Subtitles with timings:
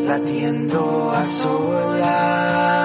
[0.07, 2.82] latiendo a solas,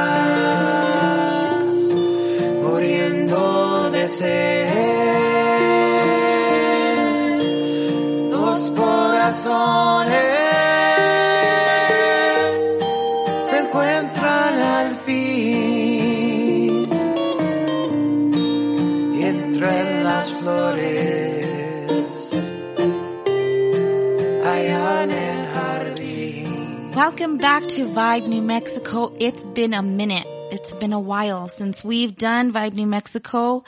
[27.19, 29.13] Welcome back to Vibe New Mexico.
[29.19, 30.25] It's been a minute.
[30.53, 33.65] It's been a while since we've done Vibe New Mexico.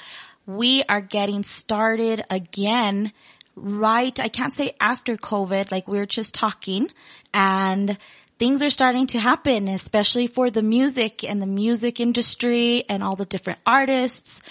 [0.47, 3.13] We are getting started again
[3.57, 6.93] right, I can't say after COVID, like we were just talking
[7.35, 7.99] and
[8.39, 13.17] things are starting to happen, especially for the music and the music industry and all
[13.17, 14.43] the different artists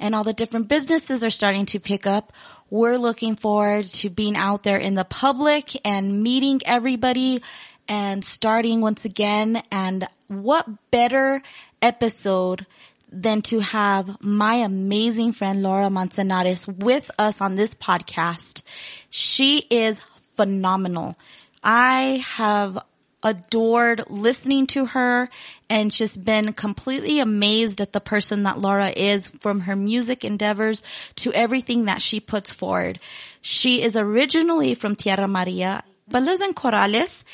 [0.00, 2.32] and all the different businesses are starting to pick up.
[2.70, 7.40] We're looking forward to being out there in the public and meeting everybody
[7.88, 9.62] and starting once again.
[9.70, 11.42] And what better
[11.82, 12.66] episode
[13.10, 18.62] than to have my amazing friend Lara Manzanares with us on this podcast.
[19.10, 20.00] She is
[20.34, 21.16] phenomenal.
[21.62, 22.78] I have
[23.22, 25.28] adored listening to her
[25.68, 30.82] and just been completely amazed at the person that Lara is from her music endeavors
[31.16, 33.00] to everything that she puts forward.
[33.40, 37.24] She is originally from Tierra Amarilla, but lives in Corrales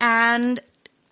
[0.00, 0.60] and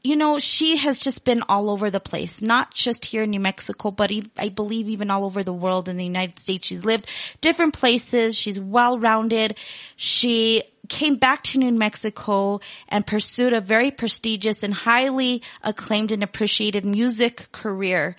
[0.05, 3.41] you know, she has just been all over the place, not just here in New
[3.41, 6.67] Mexico, but I believe even all over the world in the United States.
[6.67, 7.09] She's lived
[7.41, 8.37] different places.
[8.37, 9.57] She's well rounded.
[9.95, 16.25] She came back to New Mexico and pursued a very prestigious and highly acclaimed and
[16.25, 18.17] appreciated music career.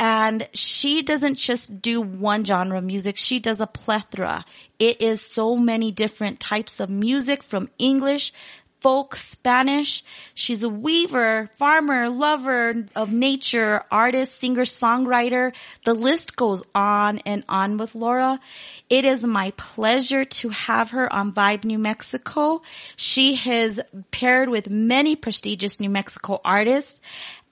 [0.00, 3.18] And she doesn't just do one genre of music.
[3.18, 4.46] She does a plethora.
[4.78, 8.32] It is so many different types of music from English,
[8.80, 10.02] folk, Spanish.
[10.34, 15.54] She's a weaver, farmer, lover of nature, artist, singer, songwriter.
[15.84, 18.40] The list goes on and on with Lara.
[18.88, 22.62] It is my pleasure to have her on Vibe New Mexico.
[22.96, 23.80] She has
[24.10, 27.00] paired with many prestigious New Mexico artists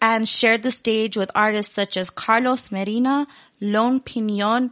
[0.00, 3.26] and shared the stage with artists such as Carlos Medina,
[3.60, 4.70] Lone Piñon,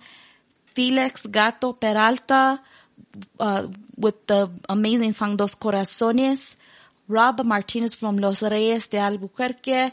[0.67, 2.61] Felix Gato Peralta,
[3.41, 6.57] uh, with the amazing song Dos Corazones,
[7.09, 9.93] Rob Martinez from Los Reyes de Albuquerque,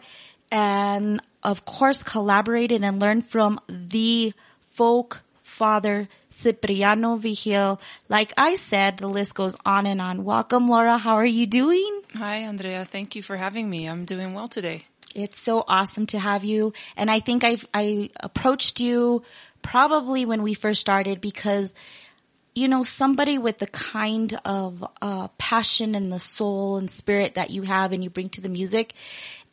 [0.52, 4.34] and of course collaborated and learned from the
[4.66, 7.80] folk father Cipriano Vigil.
[8.10, 10.24] Like I said, the list goes on and on.
[10.24, 10.98] Welcome, Lara.
[10.98, 12.02] How are you doing?
[12.16, 12.86] Hi, Andrea.
[12.86, 13.88] Thank you for having me.
[13.88, 14.86] I'm doing well today.
[15.16, 16.74] It's so awesome to have you.
[16.98, 19.24] And I think I've, I approached you
[19.62, 21.74] probably when we first started because
[22.56, 27.50] you know, somebody with the kind of uh, passion and the soul and spirit that
[27.50, 28.94] you have and you bring to the music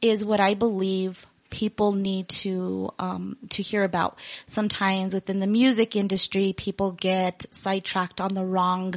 [0.03, 4.19] is what I believe people need to um, to hear about.
[4.47, 8.95] Sometimes within the music industry, people get sidetracked on the wrong,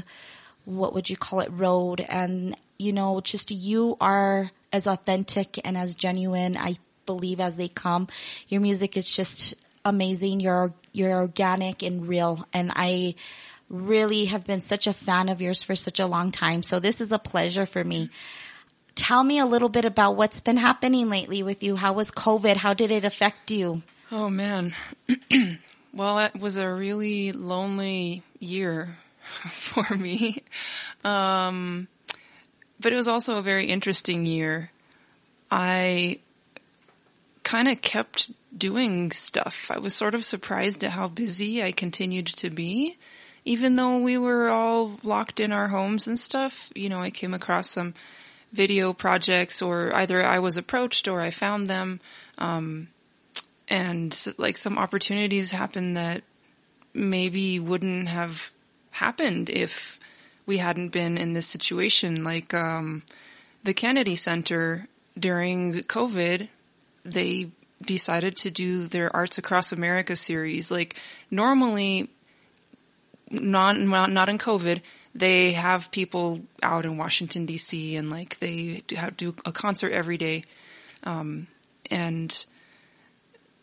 [0.65, 5.77] what would you call it, road, and you know, just you are as authentic and
[5.77, 6.75] as genuine, I
[7.05, 8.07] believe, as they come.
[8.47, 9.55] Your music is just
[9.85, 10.39] amazing.
[10.39, 13.15] You're you're organic and real, and I
[13.69, 16.63] really have been such a fan of yours for such a long time.
[16.63, 18.09] So this is a pleasure for me.
[18.95, 21.75] Tell me a little bit about what's been happening lately with you.
[21.75, 22.57] How was COVID?
[22.57, 23.81] How did it affect you?
[24.11, 24.75] Oh man.
[25.93, 28.97] well, it was a really lonely year
[29.47, 30.43] for me.
[31.03, 31.87] Um,
[32.79, 34.69] but it was also a very interesting year.
[35.49, 36.19] I
[37.43, 39.69] kind of kept doing stuff.
[39.69, 42.97] I was sort of surprised at how busy I continued to be
[43.45, 47.33] even though we were all locked in our homes and stuff, you know, I came
[47.33, 47.93] across some
[48.51, 51.99] video projects or either I was approached or I found them.
[52.37, 52.87] Um,
[53.67, 56.23] and like some opportunities happened that
[56.93, 58.51] maybe wouldn't have
[58.91, 59.99] happened if
[60.45, 62.23] we hadn't been in this situation.
[62.23, 63.03] Like, um,
[63.63, 64.87] the Kennedy Center
[65.17, 66.49] during COVID,
[67.03, 67.49] they
[67.81, 70.69] decided to do their Arts Across America series.
[70.69, 71.01] Like,
[71.31, 72.09] normally
[73.33, 74.81] not not in COVID,
[75.15, 77.95] they have people out in Washington D.C.
[77.95, 78.83] and like they
[79.17, 80.43] do a concert every day,
[81.03, 81.47] um,
[81.91, 82.45] and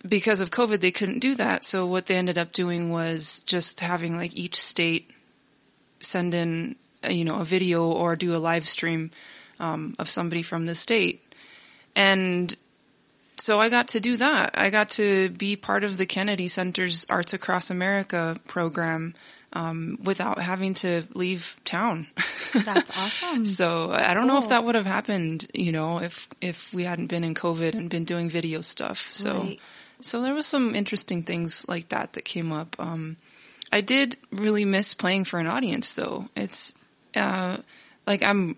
[0.06, 1.64] because of COVID, they couldn't do that.
[1.64, 5.10] So what they ended up doing was just having like each state
[6.00, 6.76] send in,
[7.08, 9.10] you know, a video or do a live stream
[9.58, 11.22] um, of somebody from the state,
[11.94, 12.54] and
[13.40, 14.50] so I got to do that.
[14.54, 19.14] I got to be part of the Kennedy Center's Arts Across America program
[19.52, 22.06] um, without having to leave town.
[22.52, 23.44] That's awesome.
[23.46, 27.06] so I don't know if that would have happened, you know, if if we hadn't
[27.08, 29.08] been in COVID and been doing video stuff.
[29.12, 29.60] So Right.
[30.00, 32.76] so there was some interesting things like that that came up.
[32.78, 33.16] Um,
[33.72, 36.28] I did really miss playing for an audience, though.
[36.36, 36.74] It's
[37.14, 37.58] uh,
[38.06, 38.56] like I'm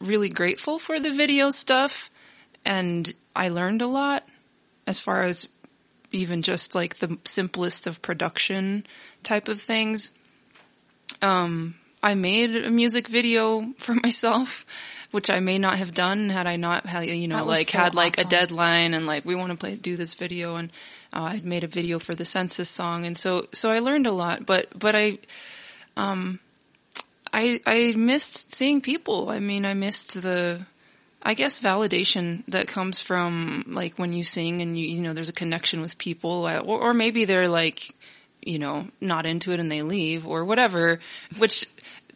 [0.00, 2.10] really grateful for the video stuff,
[2.64, 4.26] and I learned a lot
[4.86, 5.48] as far as
[6.12, 8.86] even just like the simplest of production
[9.22, 10.12] type of things.
[11.22, 14.66] Um, I made a music video for myself,
[15.10, 17.94] which I may not have done had I not had, you know, like so had
[17.94, 20.70] like a deadline and like we want to play, do this video and
[21.12, 23.04] uh, I'd made a video for the census song.
[23.04, 25.18] And so, so I learned a lot, but, but I,
[25.96, 26.38] um,
[27.32, 29.30] I, I missed seeing people.
[29.30, 30.66] I mean, I missed the,
[31.22, 35.28] I guess validation that comes from like when you sing and you, you know, there's
[35.28, 37.94] a connection with people uh, or, or maybe they're like,
[38.42, 41.00] you know, not into it and they leave or whatever,
[41.38, 41.66] which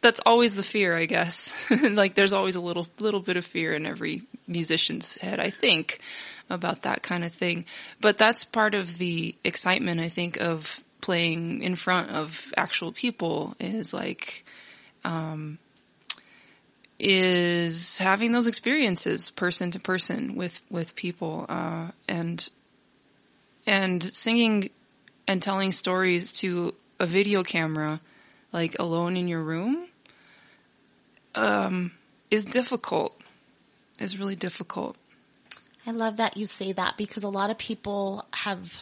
[0.02, 1.70] that's always the fear, I guess.
[1.90, 6.00] like there's always a little, little bit of fear in every musician's head, I think,
[6.50, 7.64] about that kind of thing.
[8.00, 13.54] But that's part of the excitement, I think, of playing in front of actual people
[13.58, 14.44] is like,
[15.04, 15.58] um,
[16.98, 22.48] is having those experiences person to person with, with people, uh, and,
[23.66, 24.70] and singing
[25.26, 28.00] and telling stories to a video camera,
[28.52, 29.86] like alone in your room,
[31.34, 31.92] um,
[32.30, 33.19] is difficult.
[33.98, 34.96] Is really difficult.
[35.86, 38.80] I love that you say that because a lot of people have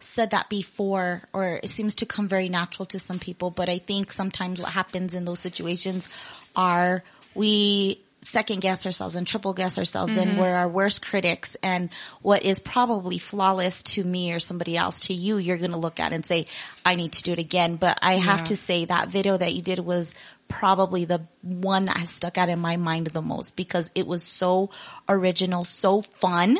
[0.00, 3.78] said that before or it seems to come very natural to some people, but I
[3.78, 6.08] think sometimes what happens in those situations
[6.56, 10.40] are we second guess ourselves and triple guess ourselves and mm-hmm.
[10.40, 11.56] we're our worst critics.
[11.62, 11.88] And
[12.20, 16.00] what is probably flawless to me or somebody else to you you're going to look
[16.00, 16.44] at and say
[16.84, 17.76] I need to do it again.
[17.76, 18.44] But I have Yeah.
[18.44, 20.14] to say that video that you did was
[20.48, 24.22] probably the one that has stuck out in my mind the most because it was
[24.22, 24.70] so
[25.08, 26.58] original so fun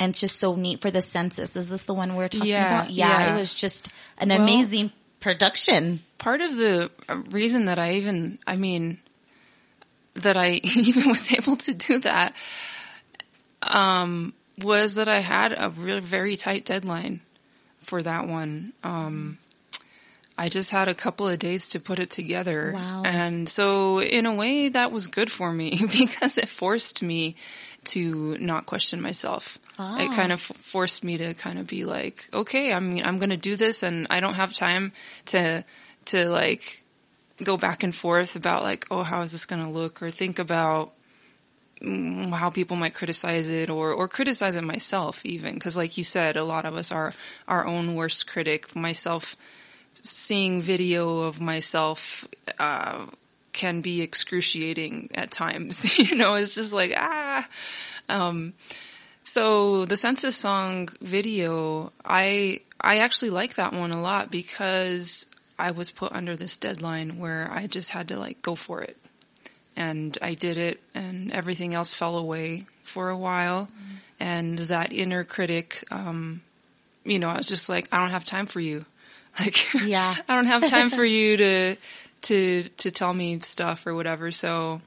[0.00, 1.54] and just so neat for the census.
[1.56, 2.90] Is this the one we're talking Yeah, about?
[2.90, 3.34] Yeah, yeah.
[3.34, 6.00] it was just an Well- amazing production.
[6.18, 6.90] Part of the
[7.30, 8.98] reason that I even, I mean,
[10.22, 12.34] that I even was able to do that,
[13.62, 17.20] um, was that I had a real, very tight deadline
[17.80, 18.72] for that one.
[18.82, 19.38] Um,
[20.36, 22.72] I just had a couple of days to put it together.
[22.72, 23.02] Wow.
[23.04, 27.34] And so in a way that was good for me because it forced me
[27.84, 29.58] to not question myself.
[29.78, 29.98] Ah.
[29.98, 33.36] It kind of forced me to kind of be like, okay, I'm, I'm going to
[33.36, 34.92] do this and I don't have time
[35.26, 35.64] to,
[36.06, 36.84] to like
[37.42, 40.38] go back and forth about like, oh, how is this going to look or think
[40.38, 40.92] about
[41.80, 45.58] mm, how people might criticize it or, or criticize it myself even.
[45.58, 47.14] Cause like you said, a lot of us are
[47.46, 48.74] our own worst critic.
[48.74, 49.36] Myself
[50.02, 52.26] seeing video of myself,
[52.58, 53.06] uh,
[53.58, 55.98] can be excruciating at times.
[56.10, 57.48] you know, it's just like, ah,
[58.08, 58.54] um,
[59.24, 65.28] so the census song video, I, I actually like that one a lot because
[65.58, 68.96] I was put under this deadline where I just had to like go for it.
[69.76, 73.68] And I did it and everything else fell away for a while.
[74.20, 76.42] And that inner critic, um,
[77.04, 78.84] you know, I was just like, I don't have time for you.
[79.38, 80.16] Like, Yeah.
[80.28, 81.76] I don't have time for you to,
[82.22, 84.32] to, to tell me stuff or whatever.
[84.32, 84.80] So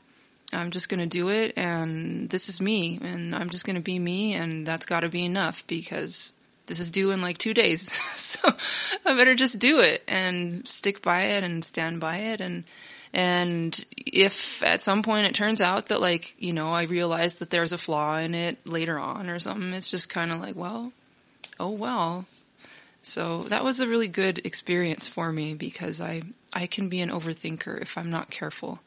[0.52, 3.82] I'm just going to do it and this is me and I'm just going to
[3.82, 6.34] be me and that's got to be enough because
[6.68, 7.92] this is due in like two days.
[8.16, 8.40] so
[9.06, 12.42] I better just do it and stick by it and stand by it.
[12.42, 12.64] And,
[13.14, 17.50] and if at some point it turns out that like, you know, I realize that
[17.50, 20.94] there's a flaw in it later on or something, it's just kind of like, well,
[21.60, 22.26] oh well.
[23.04, 26.22] So that was a really good experience for me because I,
[26.54, 28.80] I can be an overthinker if I'm not careful.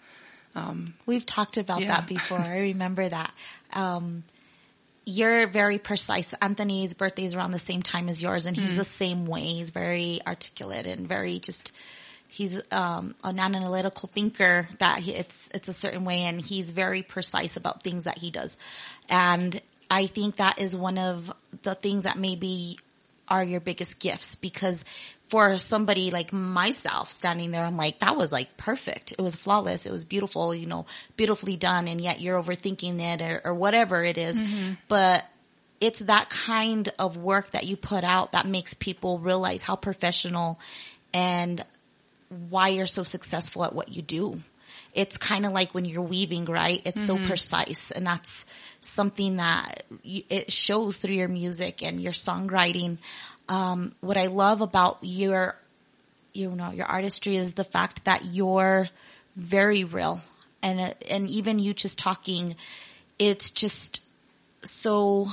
[1.05, 1.89] We've talked about Yeah.
[1.89, 2.39] that before.
[2.39, 3.33] I remember that.
[3.73, 4.23] Um,
[5.05, 6.35] you're very precise.
[6.41, 9.43] Anthony's birthday is around the same time as yours, and he's the same way.
[9.43, 11.73] He's very articulate and very just.
[12.29, 17.03] He's um, an analytical thinker that he, it's it's a certain way, and he's very
[17.03, 18.57] precise about things that he does.
[19.09, 21.33] And I think that is one of
[21.63, 22.79] the things that maybe
[23.29, 24.85] are your biggest gifts because
[25.27, 29.13] for somebody like myself standing there, I'm like, that was like perfect.
[29.13, 29.87] It was flawless.
[29.87, 31.89] It was beautiful, you know, beautifully done.
[31.89, 34.39] And yet you're overthinking it or, or whatever it is.
[34.39, 34.73] Mm-hmm.
[34.87, 35.25] But
[35.81, 40.61] it's that kind of work that you put out that makes people realize how professional
[41.13, 41.65] and
[42.51, 44.41] why you're so successful at what you do.
[44.95, 46.81] it's kind of like when you're weaving, right?
[46.85, 47.27] It's so mm-hmm.
[47.27, 48.47] precise and that's
[48.81, 52.99] something that you, it shows through your music and your songwriting.
[53.49, 55.57] Um, what I love about your,
[56.33, 58.89] you know, your artistry is the fact that you're
[59.37, 60.21] very real
[60.63, 62.57] and, and even you just talking,
[63.19, 64.03] it's just
[64.63, 65.29] so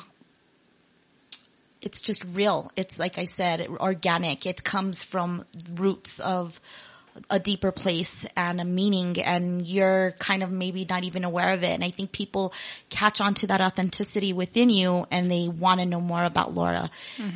[1.82, 2.72] it's just real.
[2.76, 4.46] It's like I said, organic.
[4.46, 6.60] It comes from roots of
[7.30, 11.64] a deeper place and a meaning and you're kind of maybe not even aware of
[11.64, 11.72] it.
[11.72, 12.54] And I think people
[12.90, 16.90] catch on to that authenticity within you and they want to know more about Lara.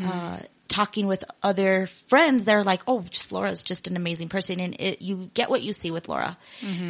[0.05, 4.75] Uh, talking with other friends, they're like, "Oh, just Lara's just an amazing person," and
[4.79, 6.38] it, you get what you see with Lara.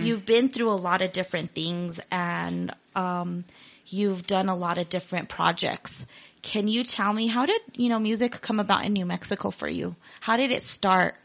[0.04, 3.44] You've been through a lot of different things, and um,
[3.88, 6.06] you've done a lot of different projects.
[6.42, 9.68] Can you tell me how did you know music come about in New Mexico for
[9.68, 9.96] you?
[10.22, 11.16] How did it start?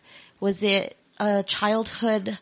[0.40, 2.38] Was it a childhood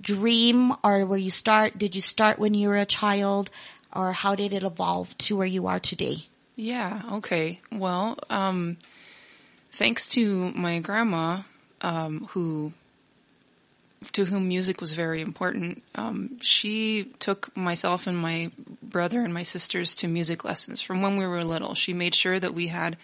[0.00, 1.76] dream, or where you start?
[1.76, 3.50] Did you start when you were a child,
[3.92, 6.26] or how did it evolve to where you are today?
[6.56, 7.02] Yeah.
[7.12, 7.60] Okay.
[7.70, 8.78] Well, um,
[9.70, 11.42] thanks to my grandma,
[11.80, 12.72] um, who,
[14.12, 18.50] to whom music was very important, um, she took myself and my
[18.82, 21.74] brother and my sisters to music lessons from when we were little.
[21.74, 22.96] She made sure that we had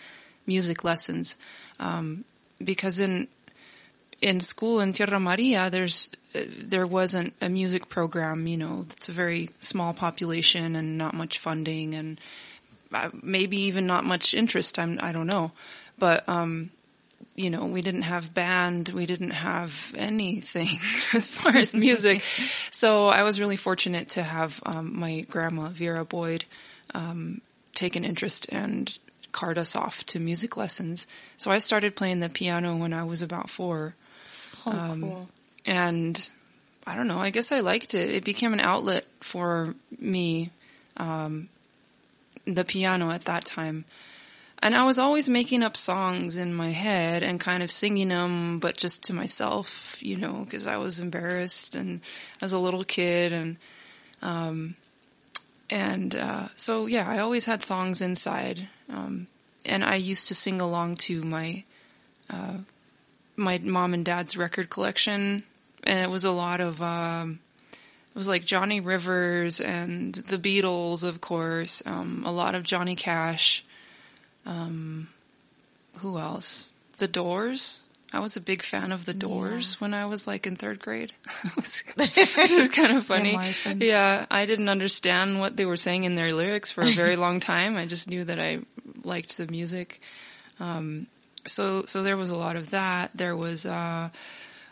[0.46, 1.36] music lessons,
[1.80, 2.24] um,
[2.62, 3.28] because in,
[4.20, 9.08] in school in Tierra Amarilla, there's, uh, there wasn't a music program, you know, it's
[9.08, 12.20] a very small population and not much funding and,
[12.92, 14.78] uh, maybe even not much interest.
[14.78, 15.50] I'm, I don't know,
[15.98, 16.70] but um,
[17.36, 20.78] you know, we didn't have band, we didn't have anything
[21.12, 22.20] as far as music.
[22.70, 26.44] so I was really fortunate to have um, my grandma Vera Boyd
[26.94, 27.40] um,
[27.72, 28.96] take an interest and
[29.32, 31.08] cart us off to music lessons.
[31.36, 33.94] So I started playing the piano when I was about four,
[34.66, 35.28] Oh, cool.
[35.66, 36.30] and
[36.86, 37.18] I don't know.
[37.18, 38.10] I guess I liked it.
[38.10, 40.50] It became an outlet for me
[40.96, 41.48] um,
[42.46, 43.84] the piano at that time.
[44.64, 48.60] And I was always making up songs in my head and kind of singing them,
[48.60, 52.00] but just to myself, you know, because I was embarrassed and
[52.40, 53.58] as a little kid and,
[54.22, 54.76] um,
[55.68, 58.66] and, uh, so yeah, I always had songs inside.
[58.88, 59.26] Um,
[59.66, 61.62] and I used to sing along to my,
[62.30, 62.56] uh,
[63.36, 65.42] my mom and dad's record collection.
[65.82, 67.38] And it was a lot of, um,
[67.70, 72.96] it was like Johnny Rivers and the Beatles, of course, um, a lot of Johnny
[72.96, 73.62] Cash.
[74.46, 75.08] Um,
[75.96, 76.72] who else?
[76.98, 77.80] The Doors.
[78.12, 81.12] I was a big fan of the Doors when I was like in third grade.
[81.44, 83.36] it was kind of funny.
[83.84, 87.40] Yeah, I didn't understand what they were saying in their lyrics for a very long
[87.40, 87.76] time.
[87.76, 88.60] I just knew that I
[89.02, 90.00] liked the music.
[90.60, 91.08] Um,
[91.44, 93.10] so, so there was a lot of that.
[93.16, 94.10] There was, uh,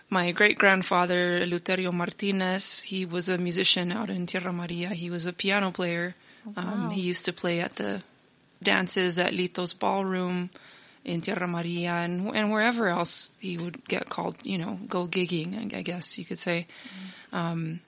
[0.09, 4.91] my great grandfather, Luterio Martinez, he was a musician out in Tierra Amarilla.
[4.91, 6.15] He was a piano player.
[6.57, 8.03] Um, he used to play at the
[8.63, 10.51] dances at Lito's Ballroom
[11.05, 15.75] in Tierra Amarilla and, and wherever else he would get called, you know, go gigging,
[15.75, 16.67] I guess you could say.
[17.33, 17.81] Um,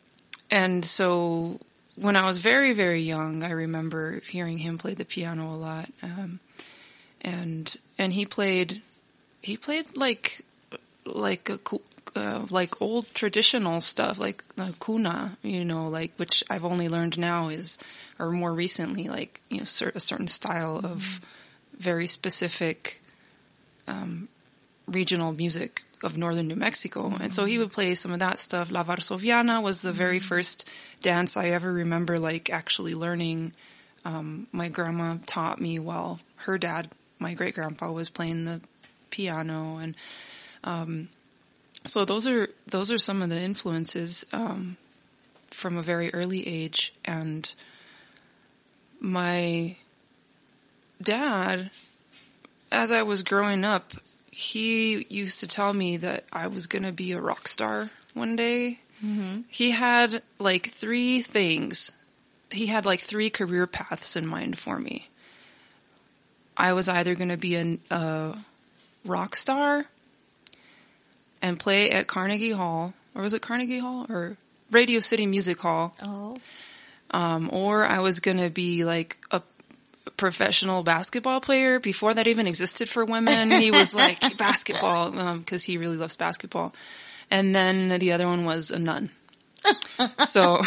[0.50, 1.60] and so
[1.96, 5.88] when I was very, very young, I remember hearing him play the piano a lot.
[6.02, 6.40] Um,
[7.20, 8.82] and, and he played,
[9.42, 10.44] he played like,
[11.04, 11.58] like a,
[12.16, 17.18] uh, like old traditional stuff, like uh, kuna, you know, like which I've only learned
[17.18, 17.78] now is,
[18.18, 21.20] or more recently, like you know, cer- a certain style of
[21.78, 23.02] very specific
[23.86, 24.28] um,
[24.86, 28.70] regional music of northern New Mexico, and so he would play some of that stuff.
[28.70, 30.68] La Varsoviana was the very first
[31.02, 33.52] dance I ever remember, like actually learning.
[34.04, 38.60] Um, my grandma taught me while her dad, my great grandpa, was playing the
[39.10, 39.94] piano, and
[40.62, 41.08] um,
[41.84, 44.76] so those are those are some of the influences um,
[45.50, 47.54] from a very early age, and
[49.04, 49.76] my
[51.00, 51.70] dad,
[52.72, 53.92] as I was growing up,
[54.30, 58.34] he used to tell me that I was going to be a rock star one
[58.34, 58.80] day.
[59.04, 59.42] Mm-hmm.
[59.48, 61.92] He had like three things.
[62.50, 65.08] He had like three career paths in mind for me.
[66.56, 67.56] I was either going to be
[67.90, 68.38] a
[69.04, 69.84] rock star
[71.42, 74.36] and play at Carnegie Hall, or was it Carnegie Hall or
[74.70, 75.94] Radio City Music Hall?
[76.02, 76.36] Oh,
[77.14, 79.40] um, or I was gonna be like a
[80.16, 83.52] professional basketball player before that even existed for women.
[83.52, 86.74] He was like basketball, um, cause he really loves basketball.
[87.30, 89.10] And then the other one was a nun.
[90.26, 90.60] so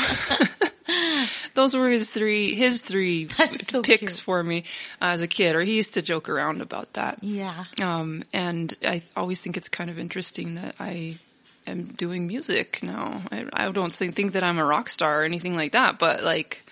[1.54, 3.28] those were his three, his three
[3.68, 4.24] so picks cute.
[4.24, 4.64] for me
[5.02, 7.20] as a kid, or he used to joke around about that.
[7.22, 7.66] yeah.
[7.82, 11.18] Um, and I always think it's kind of interesting that I
[11.68, 13.22] am doing music now.
[13.32, 16.64] I, I don't think, that I'm a rock star or anything like that, but like,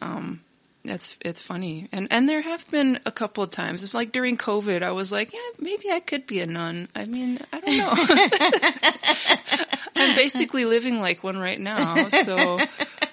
[0.00, 0.40] um,
[0.84, 3.84] it's it's funny, and and there have been a couple of times.
[3.84, 6.88] It's like during COVID, I was like, yeah, maybe I could be a nun.
[6.94, 9.66] I mean, I don't know.
[9.96, 12.58] I'm basically living like one right now, so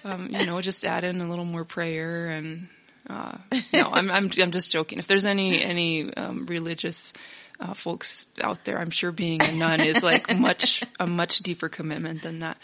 [0.03, 2.67] um, you know, just add in a little more prayer and.
[3.07, 3.37] Uh,
[3.71, 4.97] no, I'm I'm I'm just joking.
[4.97, 7.13] If there's any any um, religious
[7.59, 11.69] uh, folks out there, I'm sure being a nun is like much a much deeper
[11.69, 12.57] commitment than that.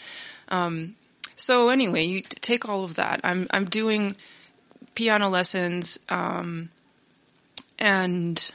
[0.48, 0.96] Um,
[1.36, 3.20] so anyway, you take all of that.
[3.24, 4.16] I'm I'm doing
[4.94, 6.70] piano lessons, um,
[7.78, 8.50] and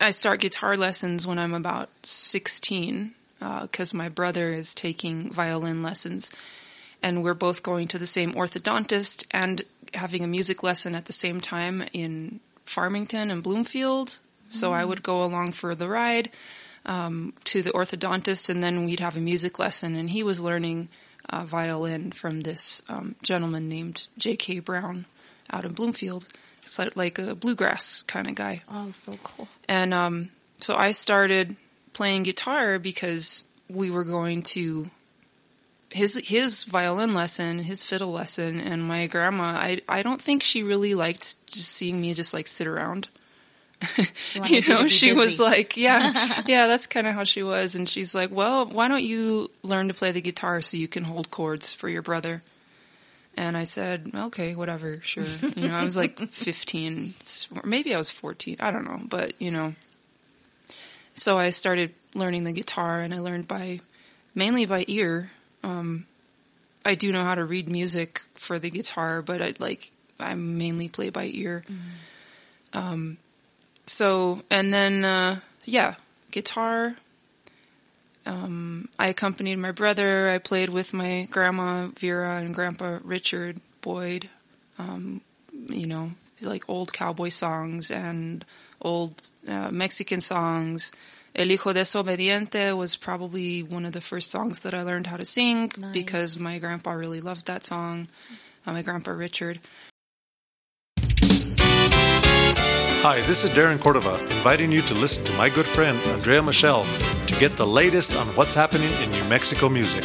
[0.00, 3.14] I start guitar lessons when I'm about 16
[3.62, 6.30] because uh, my brother is taking violin lessons,
[7.02, 9.62] and we're both going to the same orthodontist and
[9.94, 14.20] having a music lesson at the same time in Farmington and Bloomfield.
[14.50, 16.30] So I would go along for the ride
[16.84, 20.88] um, to the orthodontist, and then we'd have a music lesson, and he was learning.
[21.28, 24.60] Uh, violin from this um, gentleman named J.K.
[24.60, 25.04] Brown
[25.52, 26.26] out in Bloomfield.
[26.62, 28.62] It's like a bluegrass kind of guy.
[28.70, 29.48] Oh, so cool.
[29.68, 30.30] And um,
[30.60, 31.56] so I started
[31.92, 34.90] playing guitar because we were going to
[35.90, 39.44] his his violin lesson, his fiddle lesson, and my grandma.
[39.44, 43.08] I I don't think she really liked just seeing me just like sit around.
[44.34, 45.12] you know, she busy.
[45.12, 47.74] was like, yeah, yeah, that's kind of how she was.
[47.74, 51.04] And she's like, well, why don't you learn to play the guitar so you can
[51.04, 52.42] hold chords for your brother?
[53.36, 55.24] And I said, okay, whatever, sure.
[55.56, 57.14] You know, I was like 15,
[57.56, 59.74] or maybe I was 14, I don't know, but you know.
[61.14, 63.80] So I started learning the guitar and I learned by,
[64.34, 65.30] mainly by ear.
[65.62, 66.06] Um,
[66.84, 70.88] I do know how to read music for the guitar, but I like, I mainly
[70.88, 71.64] play by ear.
[71.66, 72.78] Mm-hmm.
[72.78, 73.18] Um,
[73.90, 75.96] so, and then, uh, yeah,
[76.30, 76.94] guitar,
[78.24, 80.30] um, I accompanied my brother.
[80.30, 84.28] I played with my grandma Vera and grandpa Richard Boyd.
[84.78, 85.22] Um,
[85.68, 88.44] you know, like old cowboy songs and
[88.80, 90.92] old uh, Mexican songs.
[91.34, 95.24] El Hijo Desobediente was probably one of the first songs that I learned how to
[95.24, 95.92] sing nice.
[95.92, 98.06] because my grandpa really loved that song.
[98.64, 99.58] Uh, my grandpa Richard.
[103.02, 106.84] Hi, this is Darren Cordova, inviting you to listen to my good friend Andrea Michelle
[107.28, 110.04] to get the latest on what's happening in New Mexico music.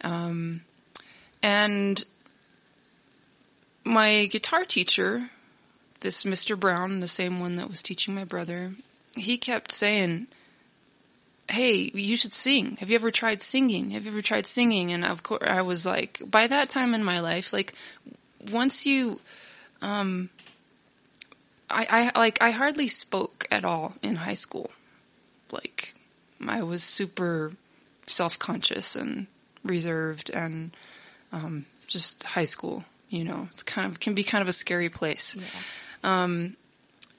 [0.00, 0.62] Um,
[1.40, 2.04] and
[3.84, 5.30] my guitar teacher,
[6.00, 6.58] this Mr.
[6.58, 8.72] Brown, the same one that was teaching my brother,
[9.14, 10.26] he kept saying,
[11.50, 12.76] hey, you should sing.
[12.80, 13.90] Have you ever tried singing?
[13.90, 14.92] Have you ever tried singing?
[14.92, 17.74] And of course, I was like, by that time in my life, like,
[18.50, 19.20] once you,
[19.82, 20.30] um,
[21.68, 24.70] I, I, like, I hardly spoke at all in high school.
[25.50, 25.94] Like,
[26.46, 27.52] I was super
[28.06, 29.26] self-conscious and
[29.64, 30.74] reserved and,
[31.32, 34.88] um, just high school, you know, it's kind of, can be kind of a scary
[34.88, 35.36] place.
[35.36, 35.44] Yeah.
[36.22, 36.56] Um,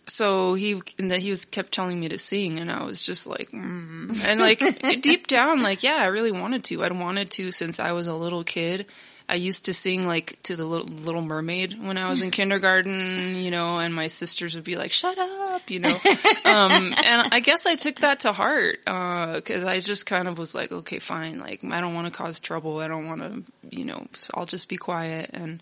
[0.07, 3.25] so he and that he was kept telling me to sing and I was just
[3.25, 4.25] like mm.
[4.25, 4.61] and like
[5.01, 6.83] deep down like yeah I really wanted to.
[6.83, 8.85] I'd wanted to since I was a little kid.
[9.27, 13.35] I used to sing like to the little, little mermaid when I was in kindergarten
[13.35, 15.97] you know and my sisters would be like shut up you know?
[16.45, 20.37] Um, and I guess I took that to heart uh, cuz I just kind of
[20.37, 22.79] was like okay fine like I don't want to cause trouble.
[22.79, 23.43] I don't want to
[23.75, 25.61] you know I'll just be quiet and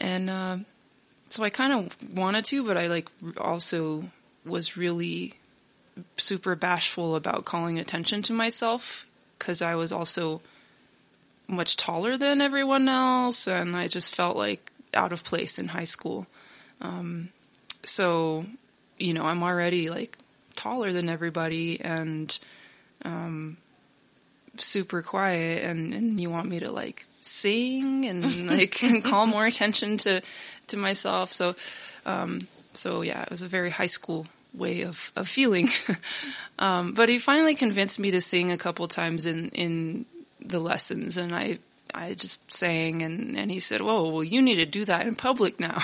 [0.00, 0.56] and uh,
[1.30, 4.04] so I kind of wanted to, but I like also
[4.44, 5.34] was really
[6.16, 9.06] super bashful about calling attention to myself
[9.38, 10.40] because I was also
[11.48, 15.84] much taller than everyone else, and I just felt like out of place in high
[15.84, 16.26] school.
[16.80, 17.30] Um,
[17.84, 18.44] so,
[18.98, 20.18] you know, I'm already like
[20.56, 22.36] taller than everybody and
[23.04, 23.56] um,
[24.56, 29.96] super quiet, and, and you want me to like sing and like call more attention
[29.98, 30.22] to
[30.68, 31.32] to myself.
[31.32, 31.54] So,
[32.06, 35.68] um, so yeah, it was a very high school way of of feeling.
[36.58, 40.06] um, but he finally convinced me to sing a couple times in in
[40.40, 41.58] the lessons, and I
[41.94, 45.14] I just sang, and and he said, "Whoa, well, you need to do that in
[45.14, 45.82] public now."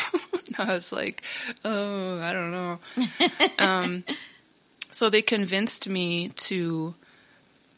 [0.59, 1.23] I was like,
[1.65, 2.79] "Oh, I don't know."
[3.59, 4.05] um,
[4.91, 6.95] so they convinced me to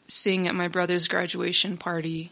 [0.07, 2.31] sing at my brother's graduation party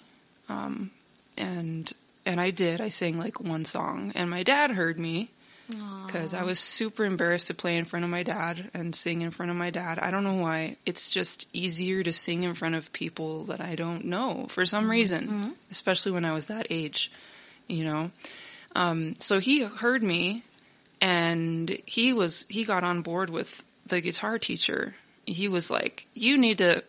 [0.50, 0.92] um,
[1.38, 1.92] and
[2.26, 2.82] and I did.
[2.82, 5.32] I sang like one song, and my dad heard me
[6.06, 9.32] because I was super embarrassed to play in front of my dad and sing in
[9.32, 10.00] front of my dad.
[10.00, 10.78] I don't know why.
[10.86, 14.84] It's just easier to sing in front of people that I don't know for some
[14.84, 14.92] mm-hmm.
[14.92, 15.50] reason, mm-hmm.
[15.72, 17.12] especially when I was that age,
[17.68, 18.12] you know.
[18.76, 20.44] Um, so he heard me,
[21.02, 24.96] and he was he got on board with the guitar teacher.
[25.26, 26.84] He was like, "You need to,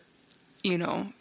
[0.63, 1.13] you know."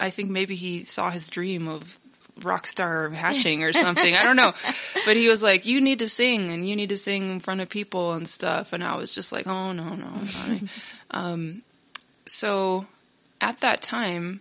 [0.00, 1.98] I think maybe he saw his dream of
[2.42, 4.14] rock star hatching or something.
[4.14, 4.52] I don't know.
[5.04, 7.62] But he was like, you need to sing and you need to sing in front
[7.62, 8.74] of people and stuff.
[8.74, 10.58] And I was just like, oh no, no, no.
[11.10, 11.62] um,
[12.26, 12.86] so
[13.40, 14.40] at that time,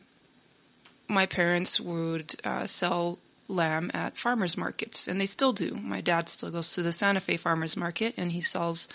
[1.08, 5.76] my parents would uh, sell lamb at farmers markets, and they still do.
[5.82, 8.90] My dad still goes to the Santa Fe farmers market, and he sells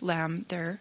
[0.00, 0.80] lamb there.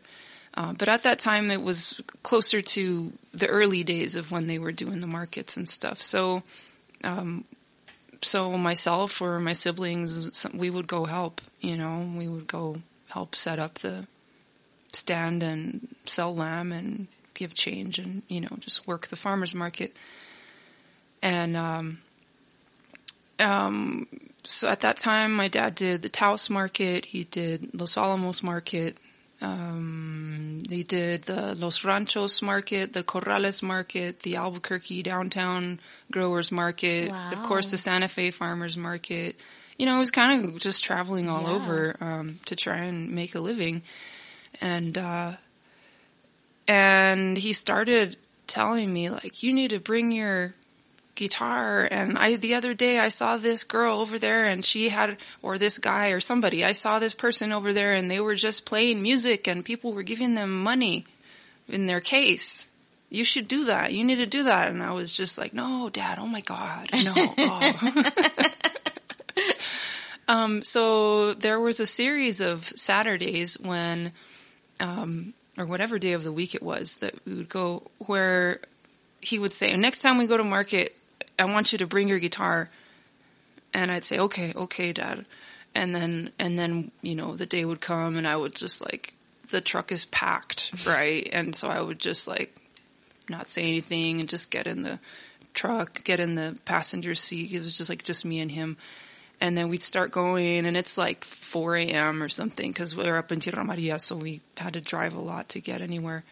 [0.53, 4.57] Uh, but at that time, it was closer to the early days of when they
[4.57, 6.01] were doing the markets and stuff.
[6.01, 6.43] So,
[7.03, 7.45] um,
[8.21, 11.41] so myself or my siblings, we would go help.
[11.61, 14.07] You know, we would go help set up the
[14.93, 19.95] stand and sell lamb and give change and you know just work the farmers market.
[21.21, 21.99] And um,
[23.39, 24.07] um,
[24.43, 27.05] so at that time, my dad did the Taos market.
[27.05, 28.97] He did Los Alamos market.
[29.39, 35.79] Um, they did the Los Ranchos market, the Corrales market, the Albuquerque downtown
[36.11, 37.31] growers market, Wow.
[37.31, 39.35] of course the Santa Fe farmers market.
[39.77, 41.53] You know, I was kind of just traveling all Yeah.
[41.53, 43.83] over um, to try and make a living,
[44.59, 45.33] and uh,
[46.67, 50.55] and he started telling me like, you need to bring your
[51.17, 55.17] guitar and I the other day I saw this girl over there and she had
[55.41, 58.65] or this guy or somebody I saw this person over there and they were just
[58.65, 61.05] playing music and people were giving them money
[61.67, 62.67] in their case.
[63.09, 63.93] You should do that.
[63.93, 64.69] You need to do that.
[64.69, 66.19] And I was just like no dad.
[66.19, 66.89] Oh my god.
[67.03, 67.13] No.
[67.39, 68.03] Oh.
[70.27, 74.13] um so there was a series of Saturdays when
[74.79, 78.59] um or whatever day of the week it was that we would go where
[79.21, 80.95] he would say, next time we go to market,
[81.39, 82.69] I want you to bring your guitar.
[83.73, 85.25] And I'd say, okay, okay, dad.
[85.75, 89.13] And then, and then, you know, the day would come and I would just like,
[89.49, 91.27] the truck is packed, right?
[91.31, 92.55] and so I would just like
[93.29, 94.99] not say anything and just get in the
[95.53, 97.51] truck, get in the passenger seat.
[97.51, 98.77] It was just like just me and him.
[99.39, 102.23] And then we'd start going and it's like 4 a.m.
[102.23, 103.99] or something because we were up in Tierra Amarilla.
[103.99, 106.23] So we had to drive a lot to get anywhere.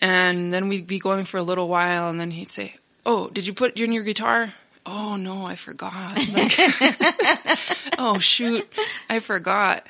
[0.00, 2.74] And then we'd be going for a little while and then he'd say,
[3.06, 4.52] Oh, did you put in your guitar?
[4.86, 6.16] Oh no, I forgot.
[6.32, 6.52] Like,
[7.98, 8.70] oh shoot,
[9.08, 9.86] I forgot.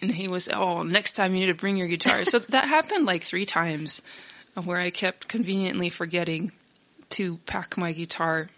[0.00, 2.24] And he was, oh, next time you need to bring your guitar.
[2.24, 4.02] So that happened like three times
[4.54, 6.52] where I kept conveniently forgetting
[7.10, 8.48] to pack my guitar.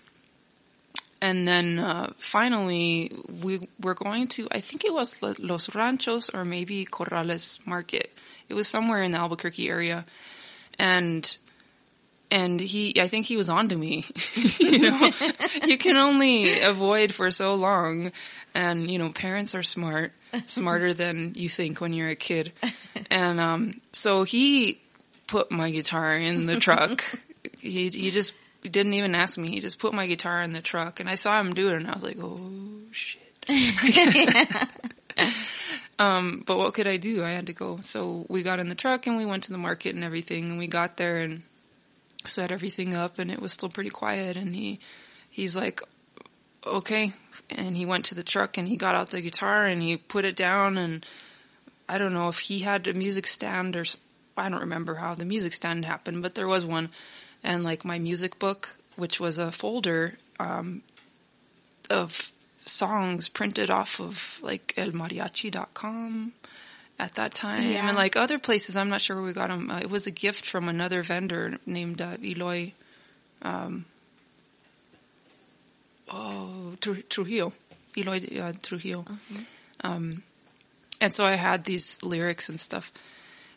[1.23, 6.45] And then uh, finally, we were going to, I think it was Los Ranchos or
[6.45, 8.13] maybe Corrales Market.
[8.49, 10.07] It was somewhere in the Albuquerque area.
[10.79, 11.37] And
[12.31, 14.07] and he I think he was on to me.
[14.59, 15.11] you know,
[15.67, 18.13] you can only avoid for so long
[18.55, 20.13] and you know, parents are smart,
[20.47, 22.53] smarter than you think when you're a kid.
[23.11, 24.81] And um so he
[25.27, 27.05] put my guitar in the truck.
[27.59, 29.51] he he just didn't even ask me.
[29.51, 31.87] He just put my guitar in the truck and I saw him do it and
[31.87, 32.41] I was like, "Oh
[32.93, 33.21] shit."
[36.01, 37.23] Um, but what could I do?
[37.23, 37.79] I had to go.
[37.83, 40.49] So we got in the truck and we went to the market and everything.
[40.49, 41.43] And we got there and
[42.25, 44.37] set everything up, and it was still pretty quiet.
[44.37, 44.81] And he,
[45.29, 45.83] he's like,
[46.67, 47.13] "Okay,"
[47.51, 50.25] and he went to the truck and he got out the guitar and he put
[50.25, 50.79] it down.
[50.79, 51.05] And
[51.89, 53.85] I don't know if he had a music stand or
[54.37, 56.91] I don't remember how the music stand happened, but there was one.
[57.43, 60.83] And like my music book, which was a folder um,
[61.89, 62.33] of
[62.65, 66.33] songs printed off of like elmariachi.com
[67.01, 67.89] at that time Yeah.
[67.89, 70.11] and like other places i'm not sure where we got them uh, it was a
[70.11, 72.73] gift from another vendor named uh, eloy
[73.43, 73.85] um,
[76.11, 77.53] oh Tru- trujillo
[77.97, 79.05] eloy uh, trujillo
[79.83, 80.23] um,
[81.01, 82.93] and so i had these lyrics and stuff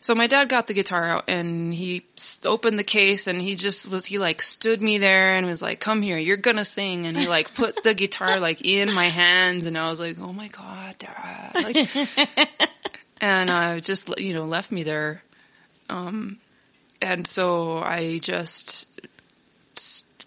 [0.00, 2.04] so my dad got the guitar out and he
[2.44, 5.80] opened the case and he just was, he like stood me there and was like,
[5.80, 7.06] come here, you're gonna sing.
[7.06, 10.30] And he like put the guitar like in my hands and I was like, oh
[10.34, 11.52] my God, dad.
[11.54, 11.88] Like,
[13.24, 15.22] and I just, you know, left me there.
[15.88, 16.40] Um,
[17.00, 18.86] and so I just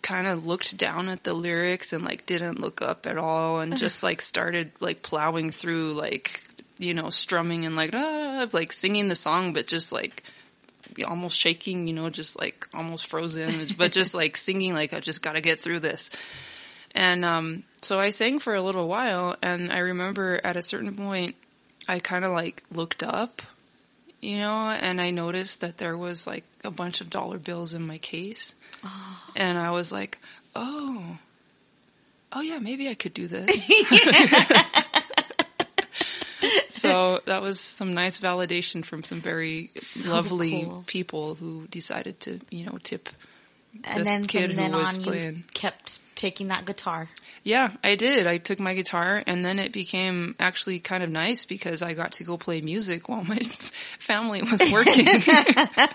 [0.01, 3.77] kind of looked down at the lyrics and like didn't look up at all and
[3.77, 6.41] just like started like plowing through like
[6.79, 10.23] you know strumming and like ah, like singing the song but just like
[11.05, 15.21] almost shaking you know just like almost frozen but just like singing like I just
[15.21, 16.10] got to get through this
[16.95, 20.95] and um so I sang for a little while and I remember at a certain
[20.95, 21.36] point
[21.88, 23.41] I kind of like looked up
[24.21, 27.86] you know and I noticed that there was like a bunch of dollar bills in
[27.86, 29.23] my case oh.
[29.36, 30.19] and I was like,
[30.56, 31.17] oh,
[32.34, 33.67] oh yeah, maybe I could do this.
[36.69, 40.84] so that was some nice validation from some very So lovely cool.
[40.88, 43.10] people who decided to, you know, tip
[43.84, 45.43] and this then kid who was on, playing.
[45.54, 47.08] kept taking that guitar.
[47.47, 48.27] Yeah, I did.
[48.27, 52.12] I took my guitar and then it became actually kind of nice because I got
[52.13, 53.38] to go play music while my
[53.99, 55.07] family was working.
[55.07, 55.88] I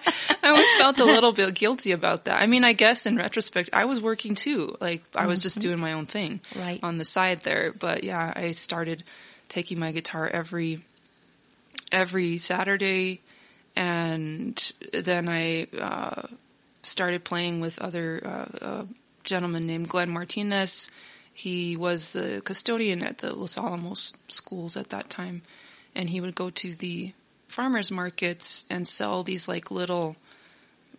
[0.45, 2.41] always felt a little bit guilty about that.
[2.41, 4.79] I mean, I guess in retrospect, I was working too.
[4.81, 6.81] Like I was just doing my own thing Right.
[6.83, 7.75] on the side there.
[7.79, 9.05] But yeah, I started
[9.51, 10.81] taking my guitar every,
[11.93, 13.21] every Saturday
[13.77, 16.29] and then I, uh,
[16.83, 18.85] started playing with other uh, uh,
[19.23, 20.91] gentleman named Glenn Martinez.
[21.35, 25.43] He was the custodian at the Los Alamos schools at that time,
[25.95, 27.13] and he would go to the
[27.49, 30.17] farmers markets and sell these like little,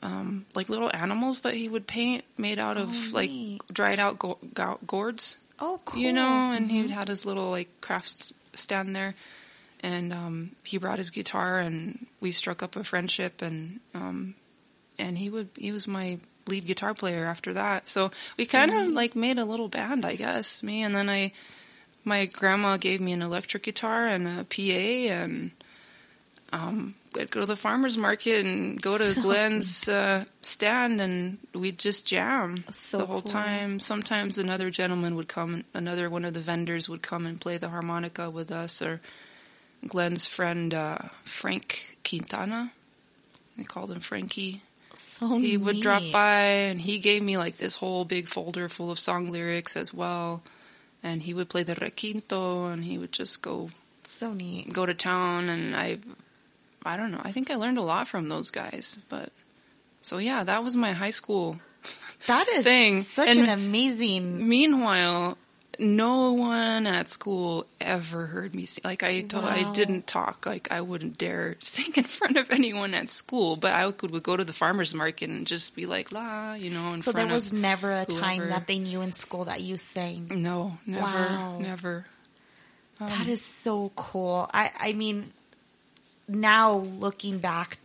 [0.02, 3.62] um, like little animals that he would paint made out of Oh, like neat.
[3.72, 6.02] dried out go- go- gourds Oh, cool.
[6.02, 9.14] you know, and he had his little like crafts stand there,
[9.82, 14.34] and um, he brought his guitar, and we struck up a friendship, and um,
[14.98, 16.18] and he would he was my
[16.48, 17.88] lead guitar player after that.
[17.88, 21.32] So we kind of like made a little band, I guess, me, and then I,
[22.04, 25.52] my grandma gave me an electric guitar and a PA, and
[26.52, 31.80] um, we'd go to the farmers market and go to Glenn's uh, stand, and we'd
[31.80, 33.32] just jam So the whole cool.
[33.32, 33.80] time.
[33.80, 37.70] Sometimes another gentleman would come, another one of the vendors would come and play the
[37.70, 39.02] harmonica with us, or
[39.88, 42.72] Glenn's friend uh, Frank Quintana.
[43.58, 44.62] They called him Frankie.
[44.96, 48.92] So He would drop by, and he gave me like this whole big folder full
[48.92, 50.44] of song lyrics as well.
[51.02, 53.70] And he would play the requinto, and he would just go
[54.04, 54.72] So neat.
[54.72, 55.98] go to town and I
[56.86, 57.22] I don't know.
[57.24, 59.30] I think I learned a lot from those guys, but
[60.02, 61.58] so yeah, that was my high school.
[62.28, 63.04] That is Thing.
[63.04, 64.48] such And- an amazing.
[64.48, 65.38] Meanwhile,
[65.80, 68.82] no one at school ever heard me sing.
[68.84, 70.46] Like I told, I didn't talk.
[70.46, 74.24] Like I wouldn't dare sing in front of anyone at school, but I could would
[74.24, 77.28] go to the farmers market and just be like la, you know, in So there
[77.28, 80.30] was never a time that they knew in school that you sang.
[80.32, 81.58] no, never, Wow.
[81.60, 82.06] never.
[83.00, 84.50] Um, That is so cool.
[84.54, 85.34] I, I mean,
[86.28, 87.78] now looking back,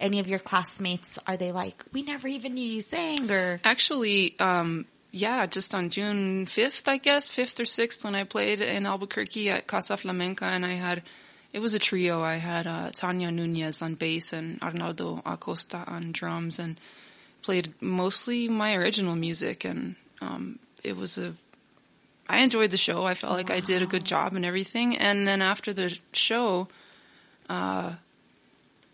[0.00, 3.60] any of your classmates, are they like, we never even knew you sang or?
[3.64, 8.60] Actually, um, yeah, just on June 5th, I guess, 5th or 6th when I played
[8.60, 11.04] in Albuquerque at Casa Flamenca and I had,
[11.52, 12.20] it was a trio.
[12.20, 16.80] I had, uh, Tanya Nunez on bass and Arnaldo Acosta on drums and
[17.42, 21.34] played mostly my original music and, um, it was a,
[22.28, 23.04] I enjoyed the show.
[23.04, 24.96] I felt like I did a good job and everything.
[24.96, 26.66] And then after the show,
[27.48, 27.94] uh,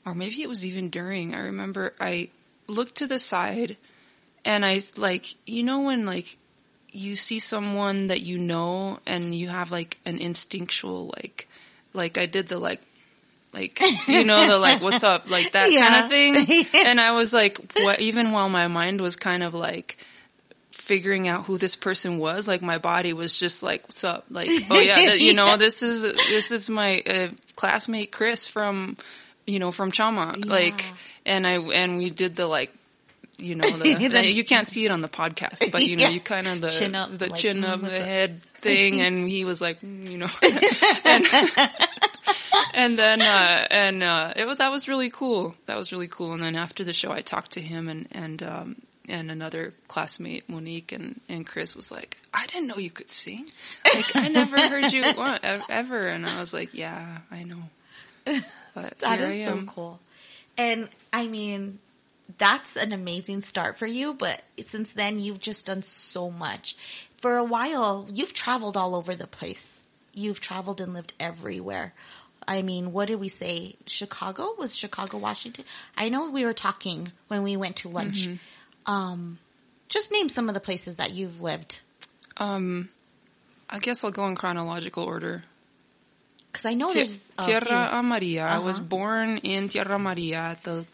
[0.04, 2.28] or maybe it was even during, I remember I
[2.66, 3.78] looked to the side
[4.44, 6.37] and I like, you know, when like
[6.92, 11.48] you see someone that you know and you have like an instinctual, like,
[11.92, 12.81] like I did the like,
[13.53, 16.66] like, you know, the like, what's up, like that kind of thing.
[16.87, 19.96] And I was like, what, even while my mind was kind of like,
[20.72, 24.50] figuring out who this person was, like my body was just like, "What's up?" Like,
[24.70, 25.57] oh yeah, you know, Yeah.
[25.57, 28.96] this is this is my uh, classmate Chris from,
[29.46, 30.44] you know, from Chama.
[30.44, 30.85] Like,
[31.24, 32.72] and I and we did the like,
[33.40, 36.09] you know, the, The- you can't see it on the podcast, but you know, Yeah.
[36.11, 39.29] you kind of the Chin up, the like, chin mm, up, the head thing, and
[39.29, 40.29] he was like, mm, you know,
[41.05, 41.26] and,
[42.74, 45.55] and then uh, and uh, it was that was really cool.
[45.66, 46.33] That was really cool.
[46.33, 48.76] And then after the show, I talked to him and and um,
[49.09, 53.46] and another classmate, Monique, and and Chris was like, I didn't know you could sing.
[53.92, 56.07] Like I never heard you want, ever.
[56.07, 57.62] And I was like, Yeah, I know.
[58.74, 59.98] But That is so cool.
[60.57, 61.79] And I mean,
[62.38, 66.77] that's an amazing start for you, but since then you've just done so much.
[67.19, 69.83] For a while, you've traveled all over the place.
[70.14, 71.93] You've traveled and lived everywhere.
[72.49, 73.77] I mean, what did we say?
[73.87, 74.55] Chicago?
[74.59, 75.64] Was Chicago, Washington?
[75.97, 78.27] I know we were talking when we went to lunch.
[78.29, 78.90] Mm-hmm.
[78.93, 79.38] Um,
[79.88, 81.81] just name some of the places that you've lived.
[82.38, 82.88] Um,
[83.69, 85.45] I guess I'll go in chronological order.
[86.53, 88.43] Cause I know Ti- there's uh, Tierra you- Amarilla.
[88.43, 88.85] I was Uh-huh.
[88.87, 90.85] born in Tierra Amarilla at the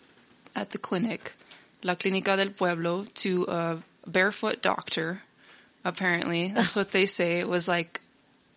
[0.56, 1.34] at the clinic,
[1.82, 5.22] La Clínica del Pueblo, to a barefoot doctor.
[5.84, 7.38] Apparently, that's what they say.
[7.38, 8.00] It was like,